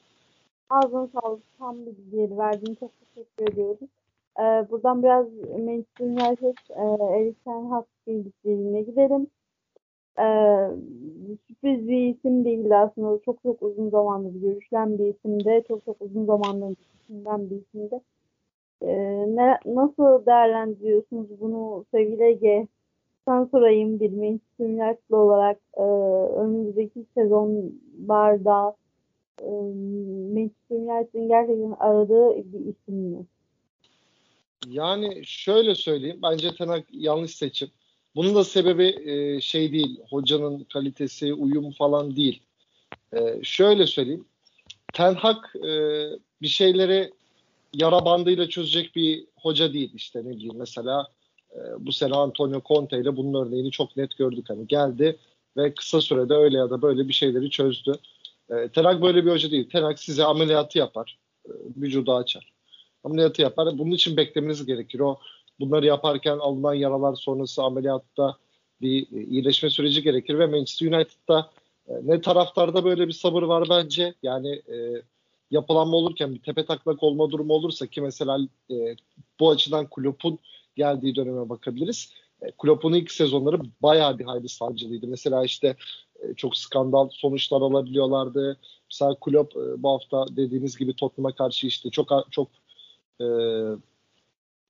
[0.71, 1.43] Ağzına sağlık.
[1.59, 3.89] Tam bir bilgileri verdiğin çok teşekkür ediyoruz.
[4.39, 5.27] Ee, buradan biraz
[5.59, 9.27] Manchester United, e, Erik Ten Hag bilgilerine gidelim.
[10.19, 10.69] Ee,
[11.47, 13.19] sürpriz bir isim değildi aslında.
[13.25, 15.65] Çok çok uzun zamandır görüşülen bir isimde.
[15.69, 18.01] Çok çok uzun zamandır düşünülen bir isimde.
[18.83, 18.87] Ee,
[19.37, 22.67] ne, nasıl değerlendiriyorsunuz bunu sevgili Ege?
[23.25, 25.83] Sen sorayım bir Manchester United olarak e,
[26.41, 28.77] önümüzdeki sezonlarda
[29.43, 29.51] e,
[30.35, 33.27] Manchester United'in gerçekten aradığı bir isim mi?
[34.69, 36.19] Yani şöyle söyleyeyim.
[36.23, 37.69] Bence Ten Hag yanlış seçim.
[38.17, 40.01] Bunun da sebebi e, şey değil.
[40.11, 42.43] Hocanın kalitesi, uyum falan değil.
[43.13, 44.25] E, şöyle söyleyeyim.
[44.93, 45.73] Ten Hag e,
[46.43, 47.13] bir şeyleri
[47.73, 49.91] yara bandıyla çözecek bir hoca değil.
[49.95, 51.09] İşte ne bileyim mesela
[51.53, 54.45] e, bu sene Antonio Conte ile bunun örneğini çok net gördük.
[54.49, 55.17] Hani geldi
[55.57, 57.99] ve kısa sürede öyle ya da böyle bir şeyleri çözdü.
[58.51, 59.69] E, Ten Hag böyle bir hoca değil.
[59.71, 61.19] Ten Hag size ameliyatı yapar.
[61.47, 62.53] E, vücudu açar.
[63.05, 63.79] Ameliyatı yapar.
[63.79, 65.01] Bunun için beklemeniz gerekir.
[65.01, 65.19] O
[65.61, 68.37] bunları yaparken alınan yaralar sonrası ameliyatta
[68.81, 71.51] bir iyileşme süreci gerekir ve Manchester United'da
[71.89, 74.15] e, ne taraftarda böyle bir sabır var bence.
[74.23, 75.03] Yani e,
[75.51, 78.39] yapılanma olurken bir tepe taklak olma durumu olursa ki mesela
[78.71, 78.97] e,
[79.41, 80.39] bu açıdan Klopp'un
[80.77, 82.13] geldiği döneme bakabiliriz.
[82.43, 85.07] E, Klopp'un ilk sezonları bayağı bir hayli sancılıydı.
[85.07, 85.77] Mesela işte
[86.23, 88.59] e, çok skandal sonuçlar alabiliyorlardı.
[88.91, 92.49] Mesela Klopp e, bu hafta dediğiniz gibi Tottenham'a karşı işte çok çok
[93.21, 93.25] e,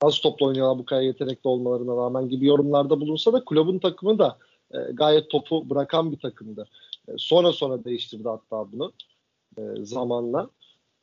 [0.05, 4.39] az topla oynuyorlar bu kadar yetenekli olmalarına rağmen gibi yorumlarda bulunsa da kulübün takımı da
[4.75, 6.69] e, gayet topu bırakan bir takımdı.
[7.09, 8.93] E, sonra sonra değiştirdi hatta bunu
[9.59, 10.51] e, zamanla.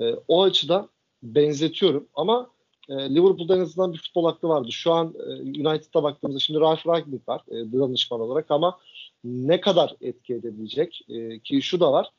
[0.02, 0.90] E, o açıdan
[1.24, 2.50] benzetiyorum ama
[2.90, 4.72] e, Liverpool'da en azından bir futbol aklı vardı.
[4.72, 8.80] Şu an e, United'a baktığımızda şimdi Ralf Ragnick var e, danışman olarak ama
[9.24, 12.10] ne kadar etki edebilecek e, ki şu da var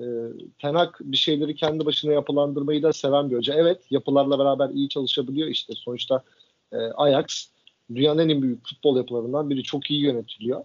[0.00, 0.04] e,
[0.58, 3.54] Tenak bir şeyleri kendi başına yapılandırmayı da seven bir hoca.
[3.54, 6.22] Evet yapılarla beraber iyi çalışabiliyor işte sonuçta
[6.72, 7.46] e, Ajax
[7.94, 10.60] dünyanın en büyük futbol yapılarından biri çok iyi yönetiliyor.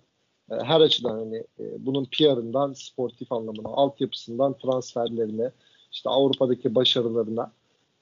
[0.52, 5.52] E, her açıdan hani e, bunun PR'ından sportif anlamına, altyapısından transferlerine,
[5.92, 7.52] işte Avrupa'daki başarılarına.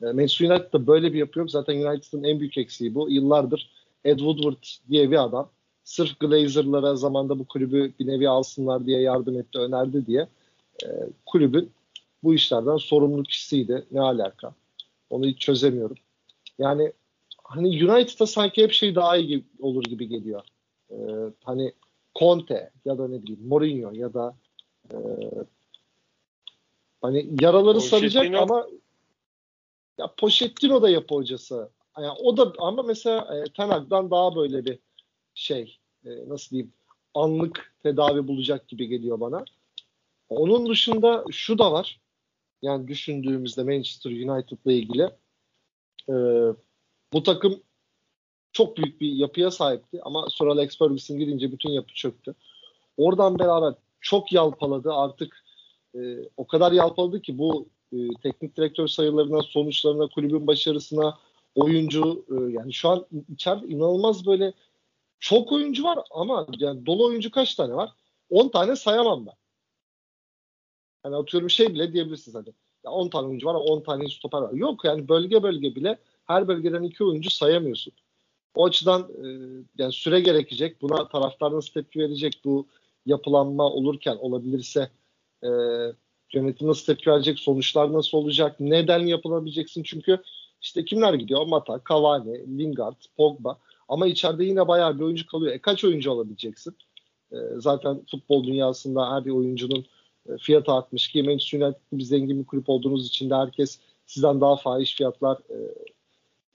[0.01, 1.51] E, Manchester United'da böyle bir yapı yok.
[1.51, 3.09] Zaten United'ın en büyük eksiği bu.
[3.09, 3.71] Yıllardır
[4.05, 5.49] Ed Woodward diye bir adam
[5.83, 10.27] sırf Glazer'lara zamanda bu kulübü bir nevi alsınlar diye yardım etti, önerdi diye
[10.83, 10.87] e,
[11.25, 11.71] kulübün
[12.23, 13.85] bu işlerden sorumlu kişisiydi.
[13.91, 14.53] Ne alaka?
[15.09, 15.97] Onu hiç çözemiyorum.
[16.57, 16.91] Yani
[17.43, 20.41] hani United'da sanki hep şey daha iyi gibi, olur gibi geliyor.
[20.91, 20.95] E,
[21.43, 21.73] hani
[22.15, 24.35] Conte ya da ne bileyim Mourinho ya da
[24.91, 24.97] e,
[27.01, 27.99] hani yaraları Pochettino.
[27.99, 28.67] saracak ama
[29.97, 31.69] ya Pochettino da yapı hocası.
[31.97, 34.79] Yani o da ama mesela e, Ten daha böyle bir
[35.35, 36.73] şey e, nasıl diyeyim
[37.13, 39.45] anlık tedavi bulacak gibi geliyor bana.
[40.29, 41.99] Onun dışında şu da var.
[42.61, 45.03] Yani düşündüğümüzde Manchester United'la ilgili
[46.09, 46.13] e,
[47.13, 47.63] bu takım
[48.51, 52.35] çok büyük bir yapıya sahipti ama sonra Alex Ferguson gidince bütün yapı çöktü.
[52.97, 54.93] Oradan beraber çok yalpaladı.
[54.93, 55.43] Artık
[55.95, 55.99] e,
[56.37, 61.17] o kadar yalpaladı ki bu e, teknik direktör sayılarına, sonuçlarına, kulübün başarısına,
[61.55, 64.53] oyuncu e, yani şu an içeride inanılmaz böyle
[65.19, 67.89] çok oyuncu var ama yani dolu oyuncu kaç tane var?
[68.29, 69.33] 10 tane sayamam ben.
[71.05, 72.53] Hani atıyorum şey bile diyebilirsiniz hani.
[72.85, 74.53] Ya 10 tane oyuncu var 10 tane stoper var.
[74.53, 77.93] Yok yani bölge bölge bile her bölgeden iki oyuncu sayamıyorsun.
[78.55, 79.27] O açıdan e,
[79.77, 80.81] yani süre gerekecek.
[80.81, 82.67] Buna taraftar nasıl tepki verecek bu
[83.05, 84.89] yapılanma olurken olabilirse
[85.43, 85.49] e,
[86.33, 90.21] yönetim nasıl tepki verecek, sonuçlar nasıl olacak, neden yapılabileceksin çünkü
[90.61, 91.45] işte kimler gidiyor?
[91.45, 93.57] Mata, Cavani, Lingard, Pogba
[93.89, 95.53] ama içeride yine bayağı bir oyuncu kalıyor.
[95.53, 96.75] E kaç oyuncu alabileceksin?
[97.31, 99.85] E, zaten futbol dünyasında her bir oyuncunun
[100.39, 104.55] fiyat artmış ki Manchester United bir zengin bir kulüp olduğunuz için de herkes sizden daha
[104.55, 105.57] fahiş fiyatlar e,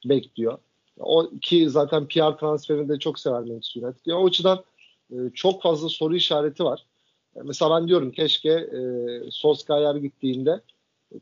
[0.05, 0.59] bekliyor.
[0.99, 4.01] O ki zaten PR transferini de çok sever Manchester United.
[4.07, 4.65] Yani o açıdan
[5.13, 6.87] e, çok fazla soru işareti var.
[7.37, 8.81] E, mesela ben diyorum keşke e,
[9.31, 10.61] Solskjaer gittiğinde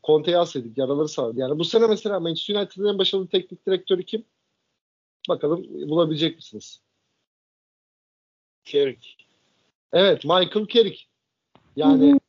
[0.03, 1.39] Conte'yi alsaydık yaraları sarardı.
[1.39, 4.25] Yani bu sene mesela Manchester United'ın en başarılı teknik direktörü kim?
[5.29, 6.81] Bakalım bulabilecek misiniz?
[8.65, 9.07] Carrick.
[9.93, 11.03] Evet Michael Carrick.
[11.75, 12.19] Yani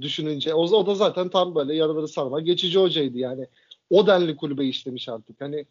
[0.00, 0.54] düşününce.
[0.54, 3.46] O, o da zaten tam böyle yaraları sarma geçici hocaydı yani.
[3.90, 5.40] O denli kulübe işlemiş artık.
[5.40, 5.66] Hani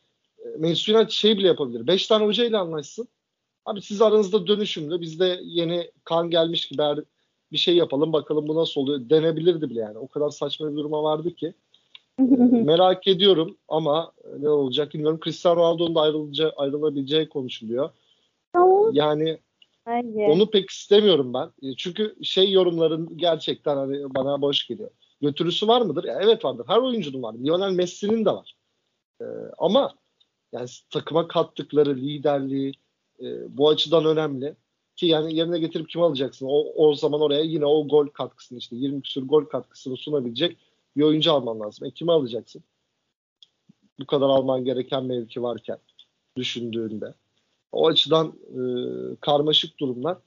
[0.46, 1.88] e, Manchester United şey bile yapabilir.
[1.88, 3.08] Beş tane hocayla anlaşsın.
[3.66, 5.02] Abi siz aranızda dönüşümlü.
[5.02, 7.00] Bizde yeni kan gelmiş gibi her
[7.52, 9.98] bir şey yapalım bakalım bu nasıl oluyor denebilirdi bile yani.
[9.98, 11.54] O kadar saçma bir duruma vardı ki.
[12.52, 15.20] Merak ediyorum ama ne olacak bilmiyorum.
[15.24, 17.90] Cristiano Ronaldo'nun da ayrılacağı, ayrılabileceği konuşuluyor.
[18.92, 19.40] Yani
[19.88, 20.26] Bence.
[20.26, 21.70] Onu pek istemiyorum ben.
[21.70, 24.90] E, çünkü şey yorumların gerçekten hani bana boş geliyor.
[25.22, 26.04] Götürüsü var mıdır?
[26.04, 26.66] Ya evet vardır.
[26.68, 27.34] Her oyuncunun var.
[27.34, 28.56] Lionel Messi'nin de var.
[29.22, 29.26] Ee,
[29.58, 29.96] ama
[30.52, 32.74] yani takıma kattıkları liderliği
[33.22, 34.56] e, bu açıdan önemli.
[34.96, 36.46] Ki yani yerine getirip kim alacaksın?
[36.50, 40.58] O, o zaman oraya yine o gol katkısını işte 20 küsur gol katkısını sunabilecek
[40.98, 41.88] bir oyuncu alman lazım.
[41.88, 42.64] E kimi alacaksın?
[44.00, 45.78] Bu kadar alman gereken mevki varken
[46.38, 47.14] düşündüğünde.
[47.76, 48.60] O açıdan e,
[49.22, 50.18] karmaşık durumlar.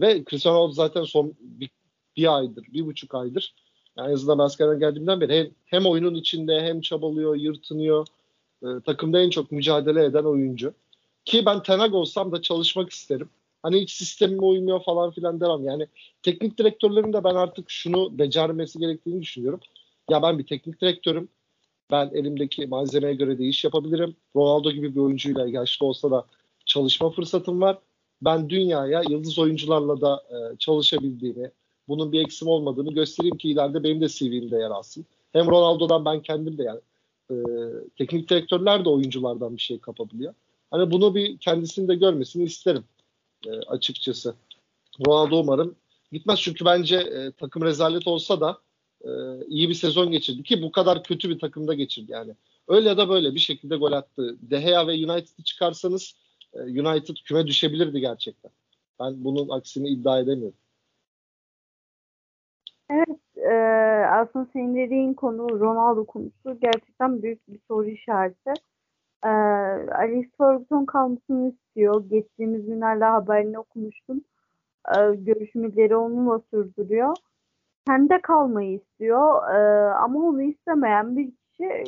[0.00, 1.70] Ve Cristiano Ronaldo zaten son bir,
[2.16, 3.54] bir aydır, bir buçuk aydır
[3.96, 8.06] yani en azından askerden geldiğimden beri hem, hem oyunun içinde hem çabalıyor, yırtınıyor.
[8.62, 10.74] e, takımda en çok mücadele eden oyuncu.
[11.24, 13.28] Ki ben Tenag olsam da çalışmak isterim.
[13.62, 15.64] Hani hiç sistemime uymuyor falan filan demem.
[15.64, 15.86] Yani
[16.22, 19.60] teknik direktörlerin de ben artık şunu becermesi gerektiğini düşünüyorum.
[20.10, 21.28] Ya ben bir teknik direktörüm.
[21.90, 24.16] Ben elimdeki malzemeye göre de iş yapabilirim.
[24.36, 26.24] Ronaldo gibi bir oyuncuyla yaşlı olsa da
[26.74, 27.78] çalışma fırsatım var.
[28.22, 31.50] Ben dünyaya yıldız oyuncularla da e, çalışabildiğimi,
[31.88, 35.06] bunun bir eksim olmadığını göstereyim ki ileride benim de CV'mde yer alsın.
[35.32, 36.80] Hem Ronaldo'dan ben kendim de yani
[37.30, 37.34] e,
[37.98, 40.34] teknik direktörler de oyunculardan bir şey kapabiliyor.
[40.70, 42.84] Hani bunu bir kendisini de görmesini isterim
[43.46, 44.34] e, açıkçası.
[45.06, 45.74] Ronaldo umarım
[46.12, 48.58] gitmez çünkü bence e, takım rezalet olsa da
[49.04, 49.10] e,
[49.48, 52.34] iyi bir sezon geçirdi ki bu kadar kötü bir takımda geçirdi yani.
[52.68, 54.36] Öyle ya da böyle bir şekilde gol attı.
[54.42, 56.14] De Gea ve United'ı çıkarsanız
[56.54, 58.50] United küme düşebilirdi gerçekten.
[59.00, 60.58] Ben bunun aksini iddia edemiyorum.
[62.90, 63.54] Evet, e,
[64.06, 68.52] aslında senin dediğin konu Ronaldo konusu gerçekten büyük bir soru işareti.
[69.24, 72.04] E, Alex Ferguson kalmasını istiyor.
[72.10, 74.20] Geçtiğimiz günlerde haberini okumuştum.
[74.88, 77.16] E, görüşmeleri onunla sürdürüyor.
[77.86, 79.48] Kendi kalmayı istiyor.
[79.54, 81.84] E, ama onu istemeyen bir kişi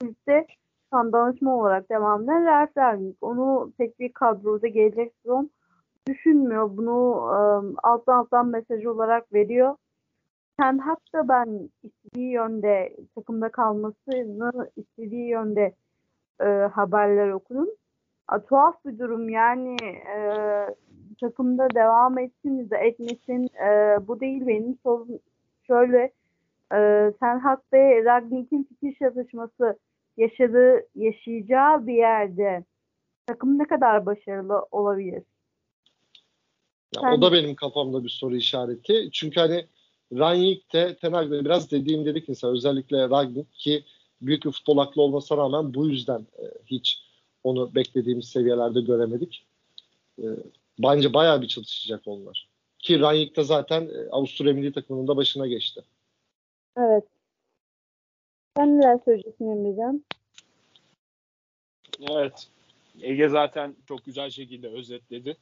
[0.00, 0.46] kulüpte
[0.90, 3.18] şu an danışma olarak devam eden Ralf Rangnick.
[3.20, 5.50] Onu tek bir kadroda gelecek sezon
[6.08, 6.76] düşünmüyor.
[6.76, 7.38] Bunu e,
[7.82, 9.76] alttan alttan mesaj olarak veriyor.
[10.60, 15.74] Ten Hag da ben istediği yönde takımda kalmasını istediği yönde
[16.40, 17.68] e, haberler okudum.
[18.28, 19.76] A, tuhaf bir durum yani
[20.16, 20.20] e,
[21.20, 25.20] takımda devam etsin de etmesin e, bu değil benim sorun.
[25.66, 26.12] Şöyle
[26.72, 29.78] e, Ten Hag ve Ragnik'in fikir çatışması
[30.20, 32.64] yaşadığı, yaşayacağı bir yerde
[33.26, 35.22] takım ne kadar başarılı olabilir?
[36.94, 37.12] Ya, Sen...
[37.12, 39.08] O da benim kafamda bir soru işareti.
[39.12, 39.66] Çünkü hani
[40.12, 43.84] Rangnick de Ten biraz dediğim dedik insan özellikle Rangnick ki
[44.22, 47.02] büyük bir futbol aklı olmasına rağmen bu yüzden e, hiç
[47.44, 49.46] onu beklediğimiz seviyelerde göremedik.
[50.18, 50.24] E,
[50.78, 52.48] bence bayağı bir çalışacak onlar.
[52.78, 55.82] Ki Rangnick de zaten e, Avusturya milli takımının da başına geçti.
[56.78, 57.04] Evet.
[58.56, 60.04] Sen neler söyleyeceksin Emrecan?
[62.10, 62.48] Evet.
[63.00, 65.36] Ege zaten çok güzel şekilde özetledi.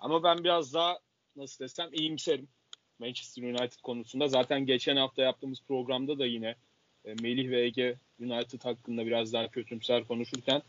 [0.00, 0.98] Ama ben biraz daha
[1.36, 2.48] nasıl desem iyimserim.
[2.98, 4.28] Manchester United konusunda.
[4.28, 6.54] Zaten geçen hafta yaptığımız programda da yine
[7.04, 10.62] e, Melih ve Ege United hakkında biraz daha kötümser konuşurken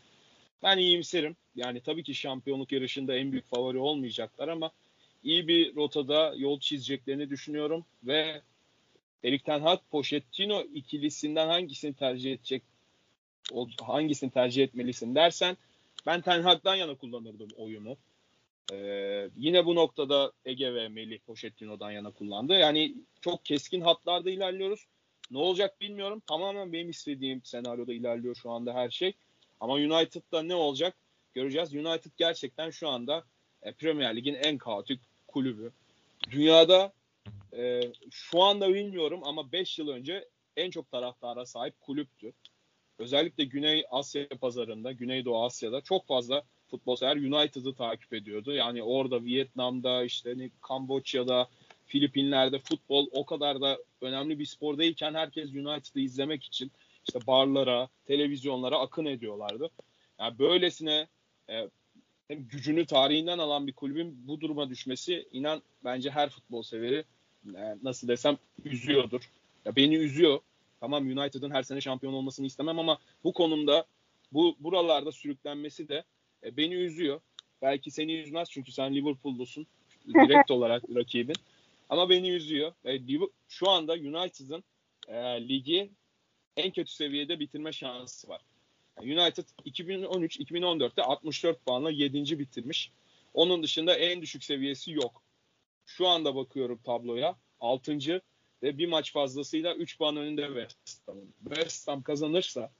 [0.62, 1.36] ben iyimserim.
[1.54, 4.70] Yani tabii ki şampiyonluk yarışında en büyük favori olmayacaklar ama
[5.22, 8.42] iyi bir rotada yol çizeceklerini düşünüyorum ve
[9.24, 12.62] Erik Ten Hag Pochettino ikilisinden hangisini tercih edecek
[13.82, 15.56] hangisini tercih etmelisin dersen
[16.06, 17.96] ben Ten Hag'dan yana kullanırdım oyunu.
[18.72, 22.54] Ee, yine bu noktada Ege ve Melih Pochettino'dan yana kullandı.
[22.54, 24.86] Yani çok keskin hatlarda ilerliyoruz.
[25.30, 26.22] Ne olacak bilmiyorum.
[26.26, 29.12] Tamamen benim istediğim senaryoda ilerliyor şu anda her şey.
[29.60, 30.96] Ama United'da ne olacak
[31.34, 31.74] göreceğiz.
[31.74, 33.24] United gerçekten şu anda
[33.62, 35.72] e, Premier Lig'in en kaotik kulübü.
[36.30, 36.92] Dünyada
[37.56, 37.80] e,
[38.10, 42.32] şu anda bilmiyorum ama 5 yıl önce en çok taraftara sahip kulüptü.
[42.98, 48.52] Özellikle Güney Asya pazarında, Güneydoğu Asya'da çok fazla futbol sever United'ı takip ediyordu.
[48.52, 51.48] Yani orada Vietnam'da işte hani Kamboçya'da
[51.86, 56.72] Filipinler'de futbol o kadar da önemli bir spor değilken herkes United'ı izlemek için
[57.08, 59.70] işte barlara, televizyonlara akın ediyorlardı.
[60.20, 61.08] Yani böylesine
[61.50, 61.68] e,
[62.30, 67.04] gücünü tarihinden alan bir kulübün bu duruma düşmesi inan bence her futbol severi
[67.54, 69.20] e, nasıl desem üzüyordur.
[69.64, 70.40] Ya beni üzüyor.
[70.80, 73.86] Tamam United'ın her sene şampiyon olmasını istemem ama bu konumda
[74.32, 76.04] bu buralarda sürüklenmesi de
[76.44, 77.20] e, beni üzüyor.
[77.62, 79.66] Belki seni üzmez çünkü sen Liverpool'lusun
[80.08, 81.36] direkt olarak rakibin.
[81.88, 82.72] Ama beni üzüyor.
[82.86, 83.00] E,
[83.48, 84.64] şu anda United'ın
[85.08, 85.90] e, ligi
[86.56, 88.40] en kötü seviyede bitirme şansı var.
[89.00, 92.38] Yani United 2013-2014'te 64 puanla 7.
[92.38, 92.90] bitirmiş.
[93.34, 95.22] Onun dışında en düşük seviyesi yok.
[95.86, 98.22] Şu anda bakıyorum tabloya 6.
[98.62, 101.16] ve bir maç fazlasıyla 3 puan önünde West Ham.
[101.44, 102.70] West Ham kazanırsa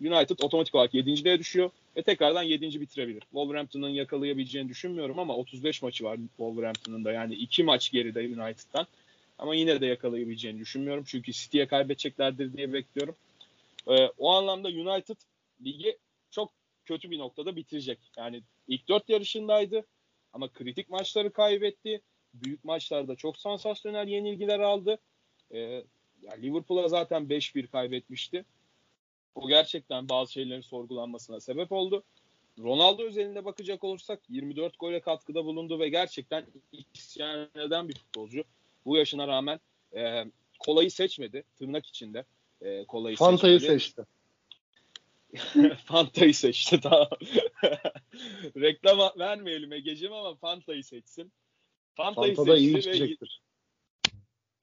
[0.00, 2.80] United otomatik olarak 7.liğe düşüyor ve tekrardan 7.
[2.80, 3.20] bitirebilir.
[3.20, 8.86] Wolverhampton'ın yakalayabileceğini düşünmüyorum ama 35 maçı var Wolverhampton'ın da yani 2 maç geride United'dan.
[9.38, 11.04] Ama yine de yakalayabileceğini düşünmüyorum.
[11.06, 13.16] Çünkü City'ye kaybedeceklerdir diye bekliyorum.
[13.88, 15.16] Ee, o anlamda United
[15.64, 15.98] ligi
[16.30, 16.52] çok
[16.84, 17.98] kötü bir noktada bitirecek.
[18.16, 19.84] Yani ilk dört yarışındaydı
[20.34, 22.00] ama kritik maçları kaybetti.
[22.34, 24.98] Büyük maçlarda çok sansasyonel yenilgiler aldı.
[26.22, 28.44] Yani Liverpool'a zaten 5-1 kaybetmişti.
[29.34, 32.02] O gerçekten bazı şeylerin sorgulanmasına sebep oldu.
[32.58, 36.46] Ronaldo özelinde bakacak olursak 24 gole katkıda bulundu ve gerçekten
[36.94, 38.44] isyan eden bir futbolcu.
[38.86, 39.60] Bu yaşına rağmen
[39.96, 40.24] e,
[40.58, 42.24] kolayı seçmedi tırnak içinde.
[42.62, 44.06] E, kolayı Fanta'yı seçti.
[45.84, 47.08] Fanta'yı seçti tamam.
[48.56, 51.32] Reklam vermeyelim Ege'cim ama Fanta'yı seçsin.
[51.94, 53.42] Fanta'yı Fanta seçti iyi içecektir.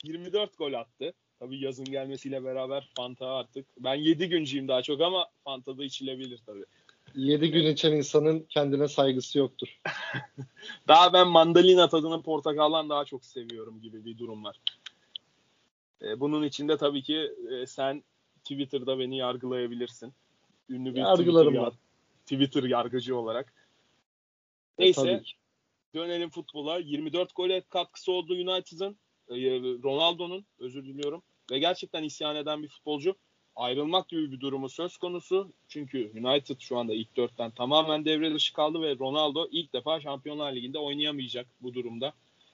[0.04, 1.14] 24 gol attı.
[1.40, 3.68] Tabii yazın gelmesiyle beraber Fanta artık.
[3.78, 6.66] Ben 7 güncüyüm daha çok ama Fanta'da içilebilir tabii.
[7.16, 9.80] 7 gün içen insanın kendine saygısı yoktur.
[10.88, 14.62] daha ben mandalina tadını portakaldan daha çok seviyorum gibi bir durum var.
[16.02, 18.04] Ee, bunun içinde tabii ki e, sen
[18.44, 20.14] Twitter'da beni yargılayabilirsin.
[20.70, 21.74] Ünlü bir Yargılarım Twitter,
[22.26, 23.54] Twitter yargıcı olarak.
[24.78, 25.24] E, Neyse
[25.96, 26.78] dönelim futbola.
[26.78, 28.98] 24 gole katkısı oldu United'ın.
[29.30, 29.36] E,
[29.84, 31.24] Ronaldo'nun özür diliyorum.
[31.52, 33.16] Ve gerçekten isyan eden bir futbolcu.
[33.56, 35.54] Ayrılmak gibi bir durumu söz konusu.
[35.68, 40.54] Çünkü United şu anda ilk dörtten tamamen devre dışı kaldı ve Ronaldo ilk defa Şampiyonlar
[40.56, 42.14] Ligi'nde oynayamayacak bu durumda.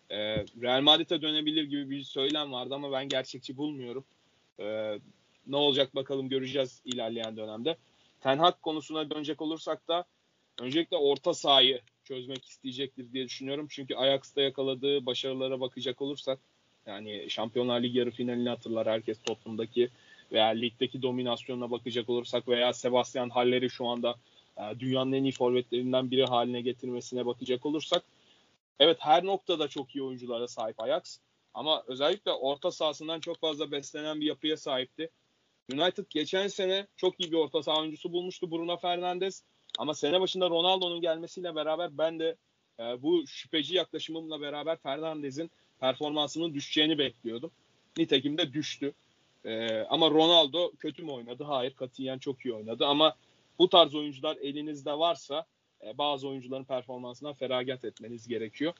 [0.09, 4.05] Ee, Real Madrid'e dönebilir gibi bir söylem vardı ama ben gerçekçi bulmuyorum.
[5.47, 7.77] Ne olacak bakalım göreceğiz ilerleyen dönemde.
[8.27, 10.05] Ten Hag konusuna dönecek olursak da
[10.61, 13.67] öncelikle orta sahayı çözmek isteyecektir diye düşünüyorum.
[13.69, 16.39] Çünkü Ajax'ta yakaladığı başarılara bakacak olursak
[16.85, 19.89] yani Şampiyonlar Ligi yarı finalini hatırlar herkes Tottenham'daki
[20.31, 24.15] veya ligdeki dominasyonuna bakacak olursak veya Sebastian Haller'i şu anda
[24.57, 28.03] e, dünyanın en iyi forvetlerinden biri haline getirmesine bakacak olursak
[28.79, 31.19] evet her noktada çok iyi oyunculara sahip Ajax
[31.53, 35.09] ama özellikle orta sahasından çok fazla beslenen bir yapıya sahipti.
[35.73, 39.43] United geçen sene çok iyi bir orta saha oyuncusu bulmuştu Bruno Fernandes.
[39.77, 42.35] Ama sene başında Ronaldo'nun gelmesiyle beraber ben de
[42.79, 47.51] e, bu şüpheci yaklaşımımla beraber Fernandes'in performansının düşeceğini bekliyordum.
[47.97, 48.93] Nitekim de düştü.
[49.45, 51.43] E, ama Ronaldo kötü mü oynadı?
[51.43, 53.15] Hayır katiyen çok iyi oynadı ama
[53.59, 55.45] bu tarz oyuncular elinizde varsa
[55.85, 58.73] e, bazı oyuncuların performansından feragat etmeniz gerekiyor.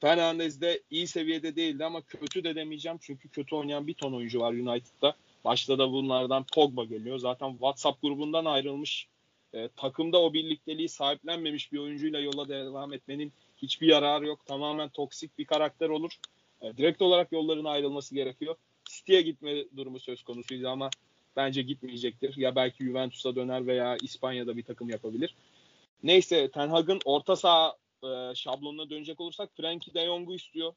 [0.00, 4.40] Fernandez de iyi seviyede değildi ama kötü de demeyeceğim çünkü kötü oynayan bir ton oyuncu
[4.40, 5.16] var United'da.
[5.44, 7.18] Başta da bunlardan Pogba geliyor.
[7.18, 9.08] Zaten WhatsApp grubundan ayrılmış.
[9.52, 14.46] E, takımda o birlikteliği sahiplenmemiş bir oyuncuyla yola devam etmenin hiçbir yararı yok.
[14.46, 16.12] Tamamen toksik bir karakter olur.
[16.62, 18.56] E, direkt olarak yolların ayrılması gerekiyor.
[18.84, 20.90] City'ye gitme durumu söz konusuydu ama
[21.36, 22.36] bence gitmeyecektir.
[22.36, 25.34] Ya belki Juventus'a döner veya İspanya'da bir takım yapabilir.
[26.02, 30.74] Neyse Ten Hag'ın orta saha e, şablonuna dönecek olursak Frenkie de Jong'u istiyor.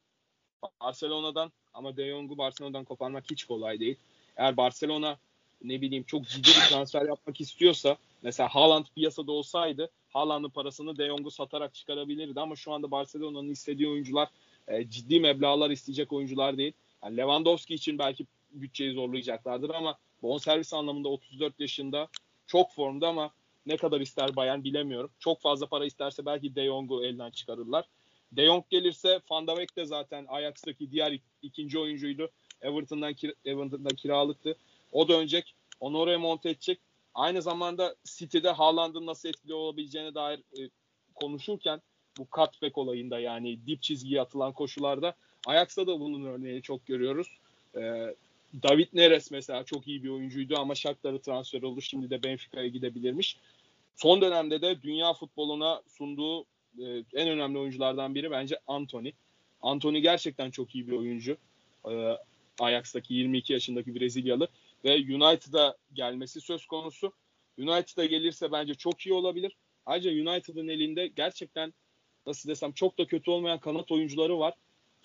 [0.81, 3.97] Barcelona'dan ama De Jong'u Barcelona'dan koparmak hiç kolay değil.
[4.37, 5.17] Eğer Barcelona
[5.63, 11.07] ne bileyim çok ciddi bir transfer yapmak istiyorsa mesela Haaland piyasada olsaydı Haaland'ın parasını De
[11.07, 14.29] Jong'u satarak çıkarabilirdi ama şu anda Barcelona'nın istediği oyuncular
[14.67, 16.73] e, ciddi meblağlar isteyecek oyuncular değil.
[17.03, 22.07] Yani Lewandowski için belki bütçeyi zorlayacaklardır ama bonservis anlamında 34 yaşında
[22.47, 23.31] çok formda ama
[23.65, 25.09] ne kadar ister Bayern bilemiyorum.
[25.19, 27.85] Çok fazla para isterse belki De Jong'u elden çıkarırlar.
[28.31, 32.29] De Jong gelirse Van de Beek de zaten Ajax'taki diğer ikinci oyuncuydu.
[32.61, 34.55] Everton'dan, kir Everton'dan kiralıktı.
[34.91, 35.55] O dönecek.
[35.79, 36.79] Onu oraya monte edecek.
[37.13, 40.69] Aynı zamanda City'de Haaland'ın nasıl etkili olabileceğine dair e,
[41.15, 41.81] konuşurken
[42.17, 45.15] bu cutback olayında yani dip çizgiye atılan koşularda
[45.47, 47.27] Ajax'ta da bunun örneğini çok görüyoruz.
[47.75, 47.81] E,
[48.63, 51.81] David Neres mesela çok iyi bir oyuncuydu ama şartları transfer oldu.
[51.81, 53.37] Şimdi de Benfica'ya gidebilirmiş.
[53.95, 56.41] Son dönemde de dünya futboluna sunduğu
[56.79, 59.11] e, en önemli oyunculardan biri bence Anthony.
[59.61, 61.37] Anthony gerçekten çok iyi bir oyuncu.
[61.89, 62.17] E,
[62.59, 64.47] Ajax'taki 22 yaşındaki Brezilyalı
[64.85, 67.13] ve United'a gelmesi söz konusu.
[67.57, 69.57] United'a gelirse bence çok iyi olabilir.
[69.85, 71.73] Ayrıca United'ın elinde gerçekten
[72.25, 74.53] nasıl desem çok da kötü olmayan kanat oyuncuları var.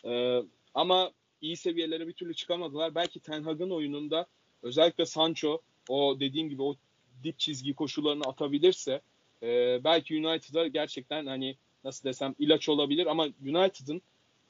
[0.05, 0.43] Ee,
[0.75, 2.95] ama iyi seviyelere bir türlü çıkamadılar.
[2.95, 4.27] Belki Ten Hag'ın oyununda
[4.63, 6.77] özellikle Sancho o dediğim gibi o
[7.25, 9.01] dip çizgi koşularını atabilirse
[9.43, 14.03] e, belki United'a gerçekten hani nasıl desem ilaç olabilir ama United'ın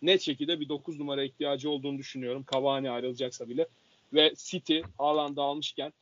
[0.03, 2.44] net şekilde bir 9 numara ihtiyacı olduğunu düşünüyorum.
[2.53, 3.66] Cavani ayrılacaksa bile.
[4.12, 5.92] Ve City alanda almışken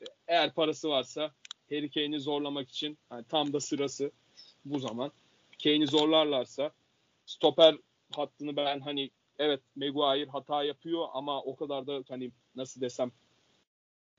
[0.00, 1.32] e, eğer parası varsa
[1.70, 4.10] Harry Kane'i zorlamak için hani tam da sırası
[4.64, 5.12] bu zaman.
[5.62, 6.70] Kane'i zorlarlarsa
[7.26, 7.76] stoper
[8.16, 13.12] hattını ben hani evet Maguire hata yapıyor ama o kadar da hani nasıl desem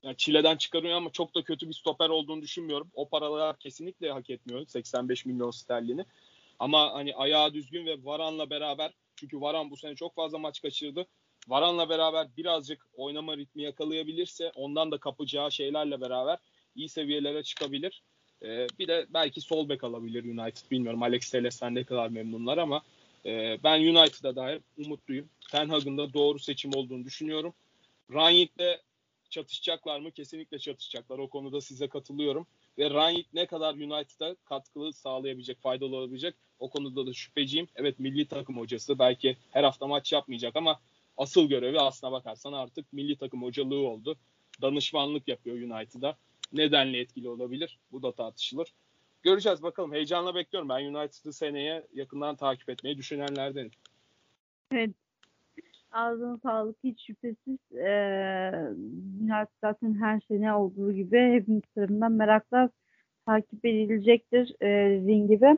[0.02, 2.90] yani çileden çıkarıyor ama çok da kötü bir stoper olduğunu düşünmüyorum.
[2.94, 6.04] O paralar kesinlikle hak etmiyor 85 milyon sterlini.
[6.58, 11.06] Ama hani ayağı düzgün ve Varan'la beraber çünkü Varan bu sene çok fazla maç kaçırdı.
[11.48, 16.38] Varan'la beraber birazcık oynama ritmi yakalayabilirse ondan da kapacağı şeylerle beraber
[16.74, 18.02] iyi seviyelere çıkabilir.
[18.42, 20.70] Ee, bir de belki sol bek alabilir United.
[20.70, 22.82] Bilmiyorum Alex Telles'ten ne kadar memnunlar ama
[23.26, 25.28] e, ben United'a dair umutluyum.
[25.50, 27.54] Ten Hag'ın da doğru seçim olduğunu düşünüyorum.
[28.12, 28.80] Rangnick'le
[29.30, 30.10] çatışacaklar mı?
[30.10, 31.18] Kesinlikle çatışacaklar.
[31.18, 32.46] O konuda size katılıyorum.
[32.78, 37.68] Ve Rangnick ne kadar United'a katkılı sağlayabilecek, faydalı olabilecek o konuda da şüpheciyim.
[37.76, 40.80] Evet milli takım hocası belki her hafta maç yapmayacak ama
[41.16, 44.16] asıl görevi aslına bakarsan artık milli takım hocalığı oldu.
[44.62, 46.16] Danışmanlık yapıyor United'a.
[46.52, 47.78] nedenle etkili olabilir?
[47.92, 48.72] Bu da tartışılır.
[49.22, 49.92] Göreceğiz bakalım.
[49.92, 50.68] Heyecanla bekliyorum.
[50.68, 53.70] Ben United'ı seneye yakından takip etmeyi düşünenlerdenim.
[54.72, 54.90] Evet.
[55.92, 57.58] Ağzına sağlık hiç şüphesiz.
[57.76, 58.52] Ee,
[59.60, 62.70] zaten her sene olduğu gibi hepimiz tarafından merakla
[63.26, 65.56] takip edilecektir e, dediğin gibi.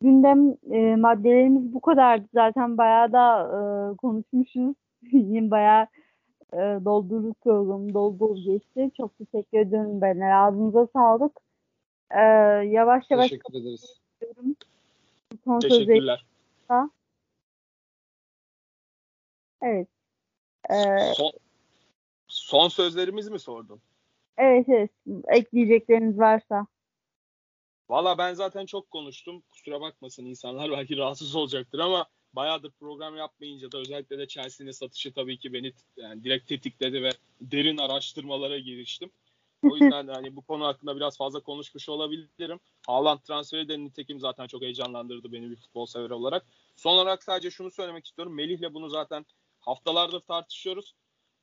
[0.00, 2.28] Gündem e, maddelerimiz bu kadardı.
[2.34, 4.74] Zaten bayağı da e, konuşmuşuz.
[5.12, 5.86] Yine bayağı
[6.52, 7.94] e, doldurduk programı.
[7.94, 8.90] Dolu geçti.
[8.96, 10.20] Çok teşekkür ederim ben.
[10.20, 11.32] Ağzınıza sağlık.
[12.10, 12.20] E,
[12.66, 14.00] yavaş yavaş Teşekkür ederiz.
[15.44, 16.24] Son Teşekkürler.
[19.62, 19.88] Evet.
[20.70, 21.32] Ee, Son,
[22.28, 23.80] son sözlerimiz mi sordun?
[24.38, 24.90] evet evet.
[25.28, 26.66] Ekleyecekleriniz varsa.
[27.90, 29.42] Valla ben zaten çok konuştum.
[29.50, 35.12] Kusura bakmasın insanlar belki rahatsız olacaktır ama bayağıdır program yapmayınca da özellikle de Chelsea'nin satışı
[35.12, 37.10] tabii ki beni yani direkt tetikledi ve
[37.40, 39.10] derin araştırmalara giriştim.
[39.62, 42.60] O yüzden hani bu konu hakkında biraz fazla konuşmuş olabilirim.
[42.86, 46.46] Haaland transferi de nitekim zaten çok heyecanlandırdı beni bir futbol sever olarak.
[46.76, 48.34] Son olarak sadece şunu söylemek istiyorum.
[48.34, 49.26] Melih'le bunu zaten
[49.60, 50.94] haftalardır tartışıyoruz.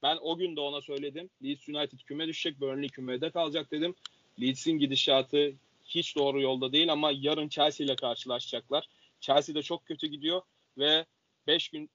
[0.04, 1.30] Ben o gün de ona söyledim.
[1.44, 3.96] Leeds United küme düşecek, Burnley kümede kalacak dedim.
[4.42, 5.54] Leeds'in gidişatı
[5.98, 8.88] hiç doğru yolda değil ama yarın Chelsea ile karşılaşacaklar.
[9.20, 10.42] Chelsea de çok kötü gidiyor
[10.78, 11.06] ve
[11.48, 11.90] 5 gün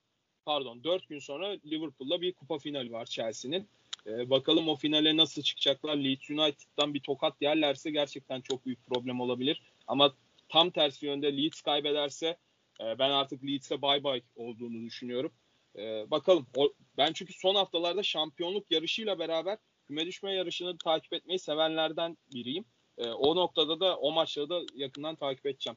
[0.45, 3.69] pardon 4 gün sonra Liverpool'la bir kupa finali var Chelsea'nin.
[4.07, 5.97] Ee, bakalım o finale nasıl çıkacaklar.
[5.97, 9.63] Leeds United'dan bir tokat yerlerse gerçekten çok büyük problem olabilir.
[9.87, 10.15] Ama
[10.49, 12.39] tam tersi yönde Leeds kaybederse
[12.81, 15.33] e, ben artık Leeds'e bye bye olduğunu düşünüyorum.
[15.79, 16.47] E, bakalım.
[16.57, 22.65] O, ben çünkü son haftalarda şampiyonluk yarışıyla beraber küme düşme yarışını takip etmeyi sevenlerden biriyim.
[22.99, 25.77] E, o noktada da o maçları da yakından takip edeceğim.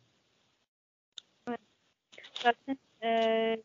[2.44, 3.58] Zaten e,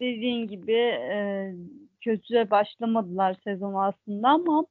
[0.00, 1.52] dediğin gibi e,
[2.00, 4.66] kötü başlamadılar sezon aslında ama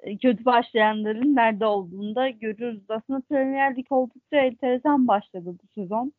[0.00, 2.82] e, kötü başlayanların nerede olduğunu da görüyoruz.
[2.88, 6.12] Aslında Premier Lig oldukça enteresan başladı bu sezon.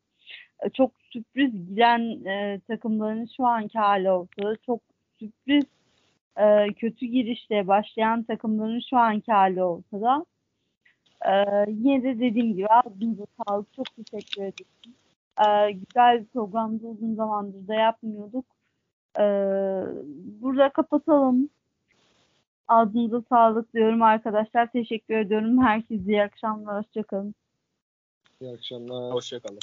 [0.62, 4.56] E, çok sürpriz giden e, takımların şu anki hali ortada.
[4.66, 4.80] Çok
[5.18, 5.64] sürpriz
[6.36, 10.26] e, kötü girişle başlayan takımların şu anki hali ortada.
[11.26, 11.32] E,
[11.68, 13.72] yine de dediğim gibi ağzınıza sağlık.
[13.72, 14.94] Çok teşekkür ederim.
[15.46, 18.44] E, güzel bir programda uzun zamandır da yapmıyorduk.
[19.18, 19.24] E,
[20.42, 21.50] burada kapatalım.
[22.68, 24.72] Ağzınıza sağlık diyorum arkadaşlar.
[24.72, 25.62] Teşekkür ediyorum.
[25.62, 26.84] Herkese iyi akşamlar.
[26.84, 27.34] Hoşçakalın.
[28.40, 29.14] İyi akşamlar.
[29.14, 29.58] Hoşçakalın.